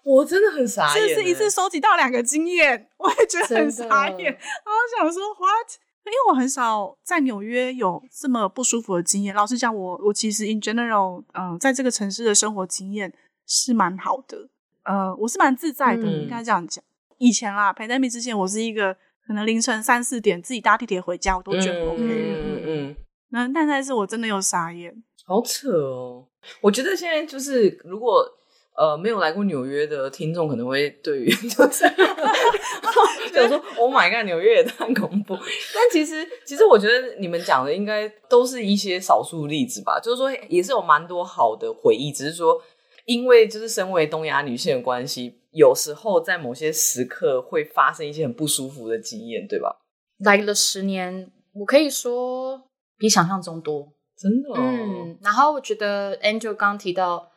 [0.04, 1.08] 我真的很傻眼。
[1.08, 4.26] 这是一次收集到两个经验，我也觉得很傻眼。
[4.26, 5.70] 然后想说 what？
[6.06, 9.36] 因为我很少在纽约有这么不舒服的经验。
[9.36, 13.14] 老实讲，我我其实 in general，嗯、呃，在这个城市的生活经验
[13.46, 14.50] 是蛮好的。
[14.90, 16.84] 呃，我是蛮自在的，嗯、应该这样讲。
[17.20, 18.92] 以前啦，pandemic 之前，我是一个
[19.28, 22.08] 可能凌晨三四点自己搭地铁回家，我都觉得 OK 的。
[22.08, 22.96] 嗯嗯。
[23.30, 24.92] 那但那次我真的有傻眼。
[25.28, 26.26] 好扯哦！
[26.60, 28.26] 我觉得现在就是，如果
[28.76, 31.86] 呃没有来过纽约的听众，可能会对于 就是
[33.32, 35.36] 想说 “Oh my god”，纽约也太恐怖。
[35.36, 40.00] 但其实，其实我觉得你们讲的应该都是一些少数例子吧。
[40.00, 42.60] 就是说，也是有蛮多好的回忆，只是说，
[43.10, 49.76] 因为就是身为东亚女性的关系，有时候在某些时刻会发生一些很不舒服的经验，对吧？
[50.20, 53.92] 来了十年，我可以说比想象中多。
[54.16, 57.32] 真的、哦，嗯，然后我觉得 Angel 刚提到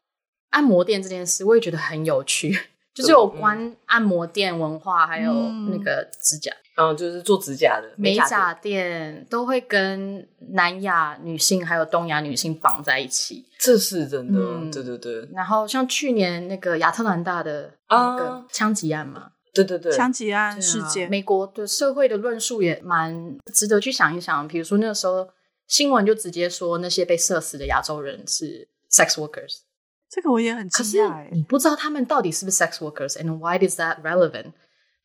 [0.51, 2.55] 按摩店这件事，我也觉得很有趣，
[2.95, 5.33] 就是有关按摩店文化，还有
[5.71, 9.27] 那个指甲，嗯，就是做指甲的美甲店。
[9.31, 15.29] 都会跟南亚女性还有东亚女性绑在一起，这是真的，嗯、对对对。
[15.33, 25.29] 然后像去年那个亚特兰大的那个枪击案嘛，啊、对对对，枪击案事件，美国的社会的论述也蛮值得去想一想，比如说那个时候。
[25.69, 29.61] 新闻就直接说那些被射死的亚洲人是 sex workers，
[30.13, 31.09] 这个我也很惊讶。
[31.09, 34.53] 可是你不知道他们到底是不是 sex workers，and why is that relevant？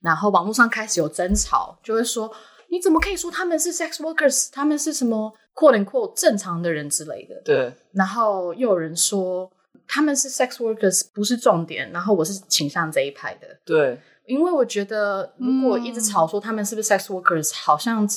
[0.02, 2.30] 然后网络上开始有争吵，就会说
[2.70, 4.50] 你怎么可以说他们是 sex workers？
[4.52, 7.42] 他们是什么 quote unquote 正常的人之类的。
[7.46, 7.74] 对。
[7.94, 9.50] 然后又有人说
[9.88, 13.48] 他们是 sex workers 不是重点，然后我是倾向这一派的。
[13.64, 14.00] 对。
[14.26, 18.08] 因为我觉得如果一直吵说他们是不是 sex workers，、嗯、好像。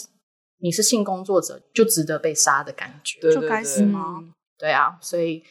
[0.62, 4.18] 你是性工作者就值得被杀的感觉，就该死吗？
[4.18, 5.42] 嗯，对啊，所以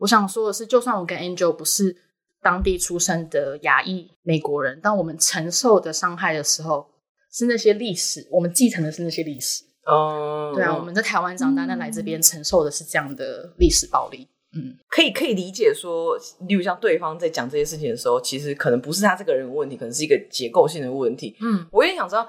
[0.00, 1.96] 我想说的是，就算我跟 Angel 不是
[2.42, 6.86] 当地出生的亚裔美国人，当我们承受的伤害的时候，
[7.30, 9.62] 是那些历史，我们继承的是那些历史。
[9.86, 14.26] 哦，对啊，我们在台湾长大，但来这边承受的是这样的历史暴力。
[14.52, 21.36] 嗯，可以可以理解说，例如像对方在讲这些事情的时候，其实可能不是他这个人的问题，可能是一个结构性的问题。
[21.40, 22.28] 嗯，我也想知道。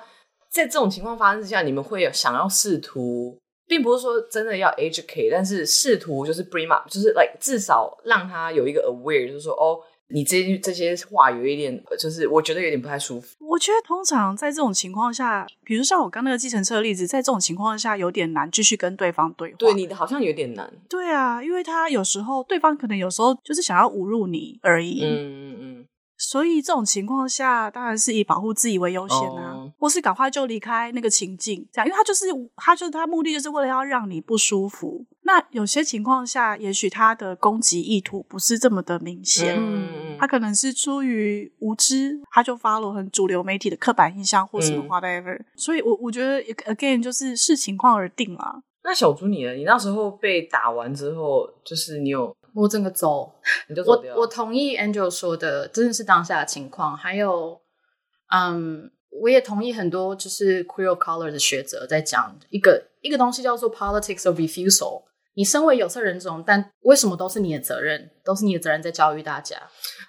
[0.51, 3.39] 在这种情况发生之下，你们会有想要试图，
[3.71, 13.37] 并不是说真的要 educate，但是试图就是 bring up，就是 like 至少让他有一个 aware，就是说哦，你这这些话有一点，就是我觉得有点不太舒服。
[13.39, 19.55] 我觉得通常在这种情况下，比如像我刚那个计程车的例子，在这种情况下有点难继续跟对方对话。
[19.57, 20.69] 对，你的好像有点难。
[20.89, 25.01] 对啊，因为他有时候对方可能有时候就是想要侮辱你而已。
[25.01, 25.85] 嗯嗯嗯。
[26.23, 29.71] 所以这种情况下，当然是以保护自己为优先啊，oh.
[29.79, 35.03] 或是赶快就离开那个情境，这样，因为他就是他就是他目的就是为了要让你不舒服。
[35.23, 45.35] 那有些情况下，也许他的攻击意图不是这么的明显，嗯、他可能是出于无知，他就 follow 很主流媒体的刻板印象或什么 whatever。
[45.35, 48.61] 嗯、所以我我觉得 again 就是视情况而定啦。
[48.83, 49.53] 那小猪你呢？
[49.53, 52.35] 你那时候被打完之后，就是你有？
[52.53, 53.33] 我整个走，
[53.69, 54.15] 你就走掉。
[54.15, 56.95] 我我同意 Angel 说的，真的是当下的情况。
[56.95, 57.61] 还有，
[58.33, 58.91] 嗯，
[59.21, 65.03] 我也同意很多就是 queer color 的学者在讲一个一个东西叫做 politics of refusal。
[65.33, 68.11] 你身为有色人种，但为什么都是你的责任？
[68.23, 69.55] 都是你的责任在教育大家。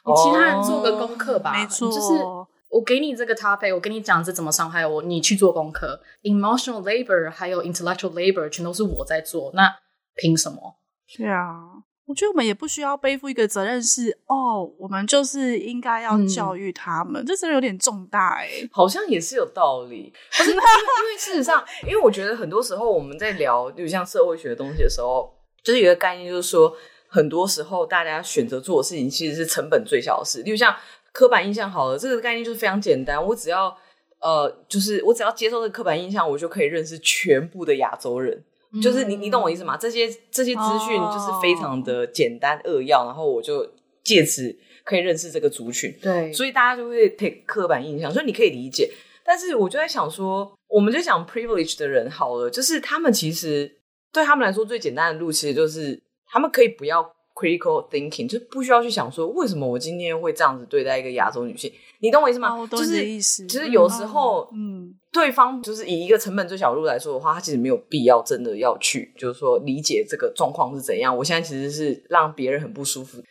[0.04, 1.52] 你其他人做个功课吧。
[1.52, 2.24] 没错，就是
[2.68, 6.00] 我给你这个 topic，我跟你讲这怎么伤害我，你去做功课。
[6.22, 9.72] Emotional labor 还有 intellectual labor 全都是我在做，那
[10.16, 10.74] 凭什么？
[11.06, 11.71] 是啊。
[12.04, 18.68] 我觉得我们也不需要背负一个责任是，是哦，我们就是应该要教育他们，嗯、这真的有点重大哎、欸。
[18.72, 25.32] 好像也是有道理，可是因为因为事实上，因为我觉得很多时候我们在聊，就像社会学的东西的时候，
[25.62, 26.76] 就是有一个概念，就是说，
[27.06, 30.42] 很多时候大家选择做的事情其实是成本最小的事。
[30.42, 30.74] 例如像
[31.12, 33.74] 刻板印象，好了，这个概念就是非常简单，我只要
[34.18, 38.42] 呃，就是我只要接受这个刻板印象，我就可以认识全部的亚洲人。
[38.80, 39.76] 就是你，你懂我意思吗？
[39.76, 43.08] 这些这些资讯就是非常的简单扼要，oh.
[43.08, 43.68] 然后我就
[44.02, 45.94] 借此可以认识这个族群。
[46.00, 48.90] 对，所以大家就会 take 刻板印象，所以你可以理解。
[49.24, 53.70] 但是我就在想说，我们就讲 privilege 的人好了，就是他们其实
[54.12, 57.02] 对他们来说最简单的路，其实就是他们可以不要
[57.42, 61.72] critical thinking，就不需要去想说为什么我今天会这样子对待一个亚洲女性。
[61.98, 62.66] 你懂我意思吗？
[62.70, 63.46] 就是意思。
[63.46, 71.16] 其实有时候，嗯，对方就是以一个成本最小的路来说的话，他其实没有必要真的要去，就是说理解这个状况是怎样。
[71.16, 73.22] 我现在其实是让别人很不舒服。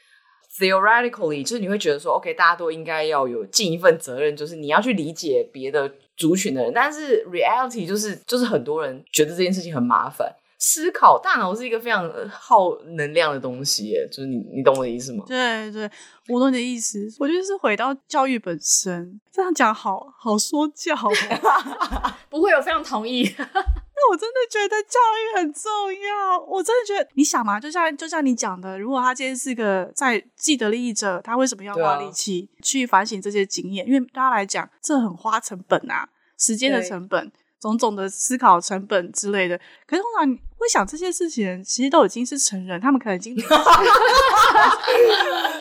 [0.59, 6.73] Theoretically，就是你会觉得说，OK，大家都应该要有尽一份责任，就是你要去理解别的族群的人。
[6.73, 10.29] 但是 reality 就是，就是很多人觉得这件事情很麻烦。
[10.63, 15.25] 思考大脑是一个非常耗能量的东西，耶，就是你，你懂我的意思吗？
[15.27, 15.89] 对对，
[16.29, 16.99] 我懂你的意思。
[17.17, 20.95] 我觉得是回到教育本身，这样讲好好说教，
[22.29, 23.23] 不会，有非常同意。
[23.37, 26.39] 那我真的觉得教育很重要。
[26.47, 33.87] 我真的觉得，你想嘛，就像就像你讲的，如果他今天是个在既得利益者，他为什么要花力气去反省这些经验？
[33.87, 36.07] 因为对他来讲，这很花成本啊，
[36.37, 37.31] 时间的成本。
[37.61, 39.55] 种种的思考成本之类的，
[39.85, 43.35] 可是通常会想这些事情，其实都已经是成人，他们可能已经。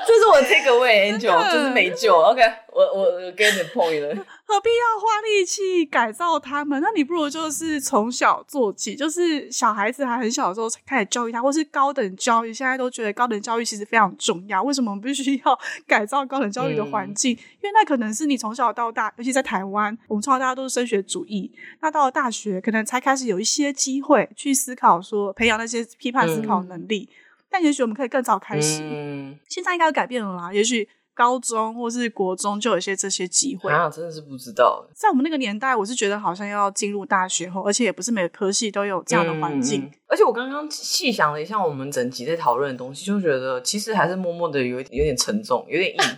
[0.06, 2.16] 这是我的 take away，Angel，就是没救。
[2.16, 2.40] OK，
[2.80, 4.08] 我我 get the point 了。
[4.44, 6.80] 何必要花力气改造他们？
[6.82, 12.52] 那你不如就是从小做起，就是小孩子还很小的时候才开始教育他，或是高等教育。
[12.52, 14.62] 现在都觉得高等教育其实非常重要。
[14.62, 17.34] 为什么我们必须要改造高等教育的环境？
[17.34, 21.52] 嗯、因为那可能是你从小到大，尤其在台湾，我们从小到大都是升学主义。
[21.80, 27.08] 那到了大学，可能才开始有一些机会去思考，说培养那些批判思考能力。
[27.10, 27.14] 嗯
[27.52, 30.52] 但也许我们可以更早开始，嗯、现在应该改变了啦。
[30.52, 30.88] 也许
[31.20, 34.82] 高中或是国中就有一些这些机会啊，真的是不知道。
[34.94, 39.82] 在我们那个年代，我是觉得好像要进入大学后，而且也不是每个科系都有这样的环境。
[39.82, 46.00] 嗯、而且我刚刚细想了一下，我们整集在讨论的东西，就觉得其实还是默默的有有点沉重，有点硬。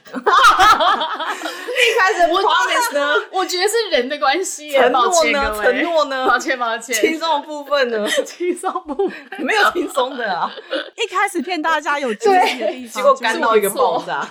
[1.83, 4.71] 一开始我 promise 呢，我觉得是人的关系。
[4.71, 5.63] 承诺呢？
[5.63, 6.29] 承诺呢？
[6.29, 6.95] 抱歉，抱歉。
[6.95, 8.07] 轻松的部分呢？
[8.25, 9.13] 轻松部分
[9.45, 10.49] 没有轻松的啊。
[10.97, 14.25] 一开始骗大家有惊喜的地方，结果干到一个爆炸，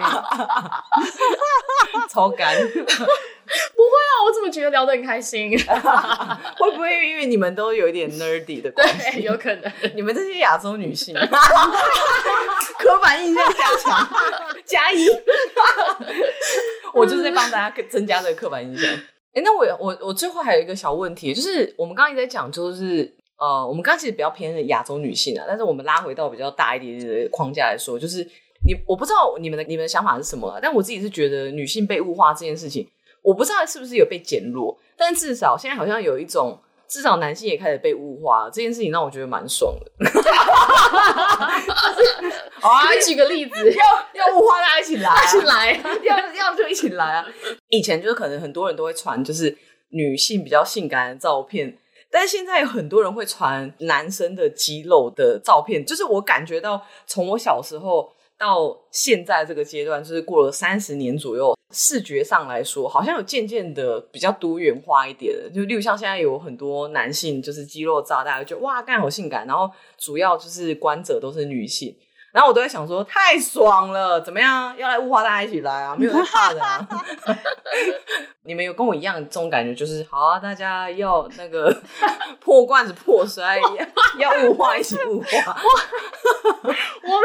[2.10, 2.56] 超干。
[2.60, 5.50] 不会啊，我怎么觉得聊得很开心？
[5.58, 9.10] 会不会因为你们都有一点 nerdy 的关系？
[9.12, 9.72] 对，有可能。
[9.94, 11.26] 你们这些亚洲女性，刻
[13.02, 14.08] 板印象加强，
[14.64, 15.08] 加一。
[16.94, 18.88] 我就是在帮大家增加这个刻板印象。
[19.34, 28.24] 哎，那我我我最后还有一个小问题，就是我们刚刚一直在讲，就是呃，我们刚刚其实比较偏亚洲女性啊，但是我们拉回到比较大一点点的框架来说，就是
[28.66, 32.88] 你我不知道你们的你们的想法是什么，但我自己是觉得女性被物化这件事情。
[33.22, 36.58] 我不知道是不是有被减弱，但至少现在好像有一种，
[36.88, 39.90] 至少男性也开始被物化了，这件事情让我觉得蛮爽的。
[42.60, 43.84] 好啊，举个例子，要
[44.14, 47.26] 要物化大家一起来，啊，一起来， 啊，要要就一起来啊！
[47.68, 49.54] 以前就是可能很多人都会传就是
[49.90, 51.76] 女性比较性感的照片，
[52.10, 58.10] 但是现在有很多人会传男生的肌肉的照片，就是我感觉到从我小时候。
[58.40, 65.50] 到现在这个阶段，就是过了三十年左右，视觉上来说，好像有渐渐的比较多元化一点了。
[65.50, 69.46] 就例如像现在有很多男性，就是肌肉炸，大家就哇，干好性感。
[69.46, 71.94] 然后主要就是观者都是女性，
[72.32, 74.76] 然后我都在想说，太爽了，怎么样？
[74.76, 76.86] 要来物化大家一起来啊，没有人怕的啊。
[78.44, 81.76] 你们有跟我一样这种感觉，就是好啊，大家要那个
[82.40, 83.58] 破罐子破摔，
[84.18, 85.60] 要物化一起物化。
[86.64, 87.20] 我。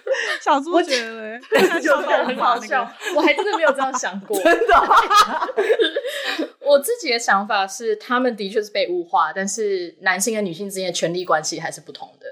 [0.02, 2.90] 我小猪觉得，就很好笑。
[3.14, 4.74] 我还真的没有这样想过，真的。
[6.60, 12.26] 我自己的想法是，他们的确是被物化，但是男性跟女性之间的权力关系还是不同的。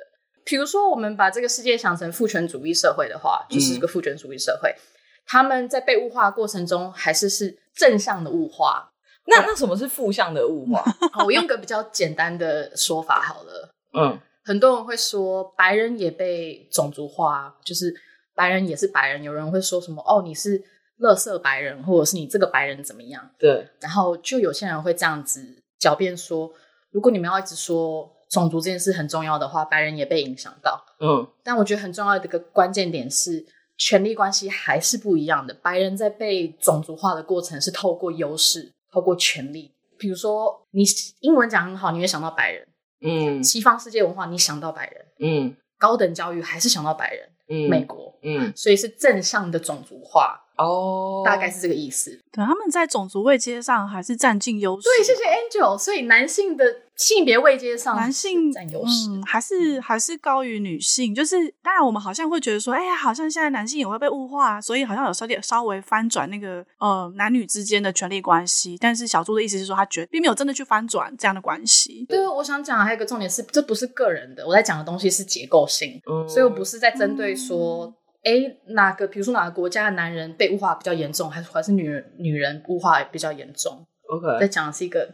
[0.48, 4.70] 比如说，我们把这个世界想成父权主义社会的话，就是一个父权主义社会。
[4.70, 4.80] 嗯、
[5.26, 8.90] 他们在被物化的过程中，还是是正向的物化。
[9.26, 10.82] 那那什么是负向的物化？
[11.12, 13.74] 好， 我用个比较简单的说法好了。
[13.92, 14.18] 嗯。
[14.42, 17.94] 很多人会说白人也被种族化，就是
[18.34, 19.22] 白人也是白人。
[19.22, 20.64] 有人会说什么哦，你是
[20.96, 23.30] 乐色白人，或者是你这个白人怎么样？
[23.38, 23.68] 对。
[23.80, 26.50] 然后就有些人会这样子狡辩说，
[26.90, 30.84] 如果你们要一直说种族这件事很重要的话，白人也被影响到。
[31.00, 31.26] 嗯。
[31.42, 35.54] 但我觉得很重要的一个关键点是，权力关系还是不一样的。
[35.54, 39.72] 白人在被种族化的过程是透过优势，透过权力。
[39.98, 40.84] 比如说，你
[41.20, 42.68] 英文讲很好，你会想到白人。
[43.00, 52.10] 嗯，西方世界文化，你想到白人，嗯，高等教育还是想到白人，嗯，美国，嗯，所以是正向的种族化哦，大概是这个意思。
[52.32, 54.88] 对，他们在种族位阶上还是占尽优势。
[54.88, 55.78] 对，谢谢 Angel。
[55.78, 56.64] 所以男性的
[56.98, 61.14] 性别位阶上，男性占优势，嗯，还是还是高于女性。
[61.14, 68.76] 就是当然，我们好像会觉得说，哎呀，好像现在男性也会被物化，所以好像有稍点稍微翻转那个呃男女之间的权力关系。
[68.80, 72.04] 但是小朱的意思是说，他觉得并没有真的去翻转这样的关系。
[72.08, 77.94] 对，我想讲还有一个重点是，这不是个人的，我在讲的东西是结构性，嗯、所以我不是在针对说，
[78.24, 78.32] 哎、
[78.66, 85.08] 嗯，哪个比如说哪个国家的男人被物化比较严重，还是还是女人女人物化比较严重？OK，在讲的是一个。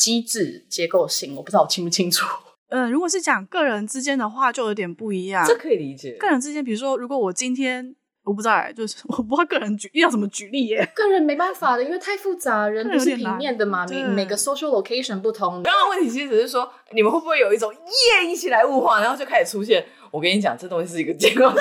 [0.00, 2.24] 机制结构性，我不知道我清不清楚。
[2.70, 5.44] 嗯、呃，如果是讲个人之间的话，就有点不一样。
[5.46, 6.12] 这可以理解。
[6.12, 7.94] 个人之间，比如说，如果我今天
[8.24, 10.90] 我不知道，就是我不知道个人举要怎么举例耶。
[10.94, 15.62] 个人没办法的，因为太复杂，人不是平面的嘛，每每个 social location 不同。
[15.62, 19.84] 刚刚问题其实只是说，你们会不会有一种耶一起来物化，然后就开始出现？
[20.10, 21.58] 我跟你讲，这东西是一个结构性。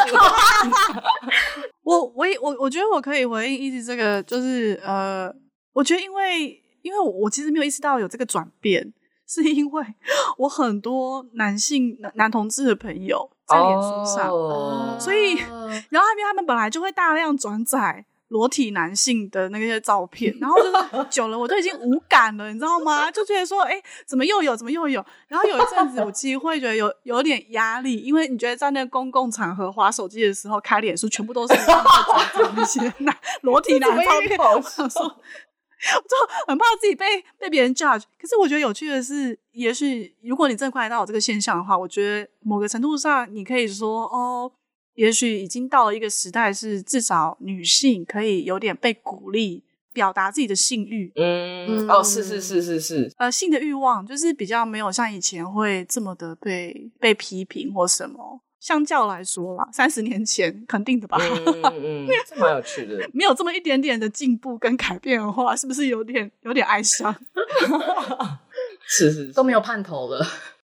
[1.84, 5.30] 我我我我觉得我可以回应一直这个，就是呃，
[5.74, 6.64] 我觉得因为。
[6.82, 8.94] 因为我其实没有意识到有这个转变，
[9.28, 9.86] 是因为
[10.38, 15.00] 我很多男性男男同志的朋友在脸书上，oh.
[15.00, 15.36] 所以
[15.90, 20.72] 然后那边他们本来就会大量转载裸体男性的那些照片，然后就是
[21.10, 23.10] 久了我都已经无感了，你知道吗？
[23.10, 25.04] 就觉得说，哎，怎么又有，怎么又有？
[25.28, 31.56] 然后有一阵子我其实会觉得有有点压力，因为你觉得在那个公共场合滑手机的时候开脸书，全部都是
[32.56, 35.18] 那些男裸体男照片，我想说。
[35.96, 36.16] 我就
[36.48, 37.06] 很怕自己被
[37.38, 44.52] 被别人 judge，可是我觉得有趣的是，也许如果你真的观察到有这个现象的话，我觉得某个程度上，你可以说哦，
[44.96, 49.64] 也许已经到了一个时代，是至少女性可以有点被鼓励
[49.94, 51.12] 表达自己的性欲。
[51.16, 58.42] 嗯，嗯哦，是是是是是，呃，性的欲望就是比较没有像以前会这么的被被批评或什么。
[58.60, 61.18] 相较来说啦，三十年前肯定的吧。
[61.20, 63.10] 嗯嗯，这蛮有趣的。
[63.14, 67.16] 没有这么一点点的进步跟改变的话，是不是有点有点哀伤？
[68.86, 70.26] 是，是是，都没有盼头了。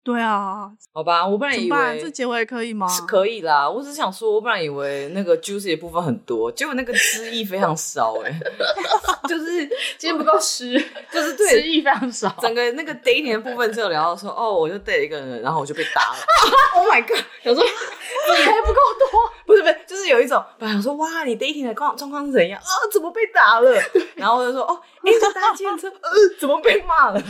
[0.05, 2.87] 对啊，好吧，我本来以为这结尾可以吗？
[2.87, 8.41] 是可以啦，我只是想说，我本来以为那个 juicy 的部分很多，结果那个汁意非常少哎、欸，
[9.27, 10.79] 就是今天不够湿，
[11.11, 12.37] 就是对汁意非常少。
[12.39, 16.17] 整个那个 dating 的部分只有聊到说，哦，我就 date 一个人，然后我就被打了。
[16.77, 17.25] Oh my god！
[17.43, 18.81] 有时候你还不够
[19.11, 22.71] 多，不是不是，就是有一种本来我说哇，你 dating 的状状况是怎样啊？
[22.93, 23.71] 怎么被打了？
[24.17, 27.23] 然后我就说哦，哎，这搭计程车，呃，怎么被骂了？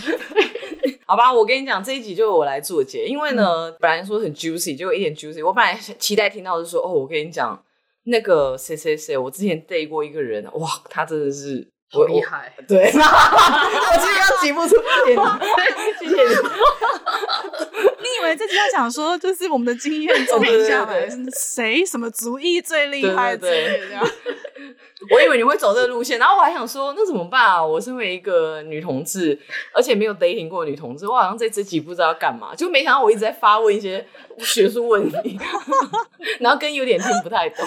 [1.06, 5.44] 好吧，我跟你讲，这一集就我来做结，因为呢，嗯、本来说很 juicy，结果一点 juicy。
[5.44, 7.62] 我本来期待听到的是说，哦，我跟你讲，
[8.04, 15.20] 那个谁谁谁，我之前 date 过一个人，哇，他真的是好厉害，对， 我其实要挤不出谢谢你，
[15.98, 16.34] 谢谢你。
[18.14, 24.00] 你以为这集要讲说，就是我们的经验总结下来，谁什么族裔最厉害之类的。
[25.10, 27.62] 我以为你会走这个路线，然后我还想说，那怎么办啊？
[27.64, 29.38] 我身为一个女同志，
[29.74, 34.06] 而且没有 dating 过的女同志，我好像在这集不知道要干嘛，就没想到我一直在发问一些
[34.38, 35.38] 学术问题，
[36.40, 37.66] 然后跟有点听不太懂。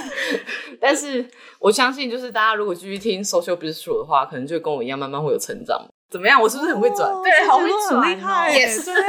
[0.79, 1.23] 但是
[1.59, 5.87] 我相信，就是大家如果继续听 Social Bistro 的话，可能就跟我一样，慢慢会有成长。
[6.09, 6.41] 怎么样？
[6.41, 7.09] 我是不是很会转？
[7.09, 9.05] 哦、对，好会转，厉害，也是这样。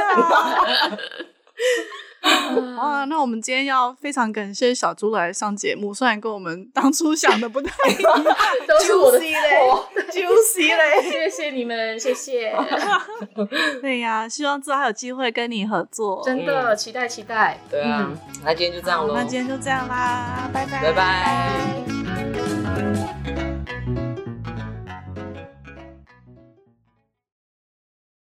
[2.77, 8.23] 啊，那我们今天要非常感谢小猪来上节目，虽然跟我们当初想的不太一样，
[8.67, 12.53] 都是我的 错，Juicy 嘞，谢谢你们，谢谢。
[13.81, 17.57] 对呀、啊，希望之后还有机会跟你合作，真的、嗯、期待期待。
[17.71, 21.79] 对啊，嗯、那今天就这样喽，那今天就这样啦，拜拜，拜拜。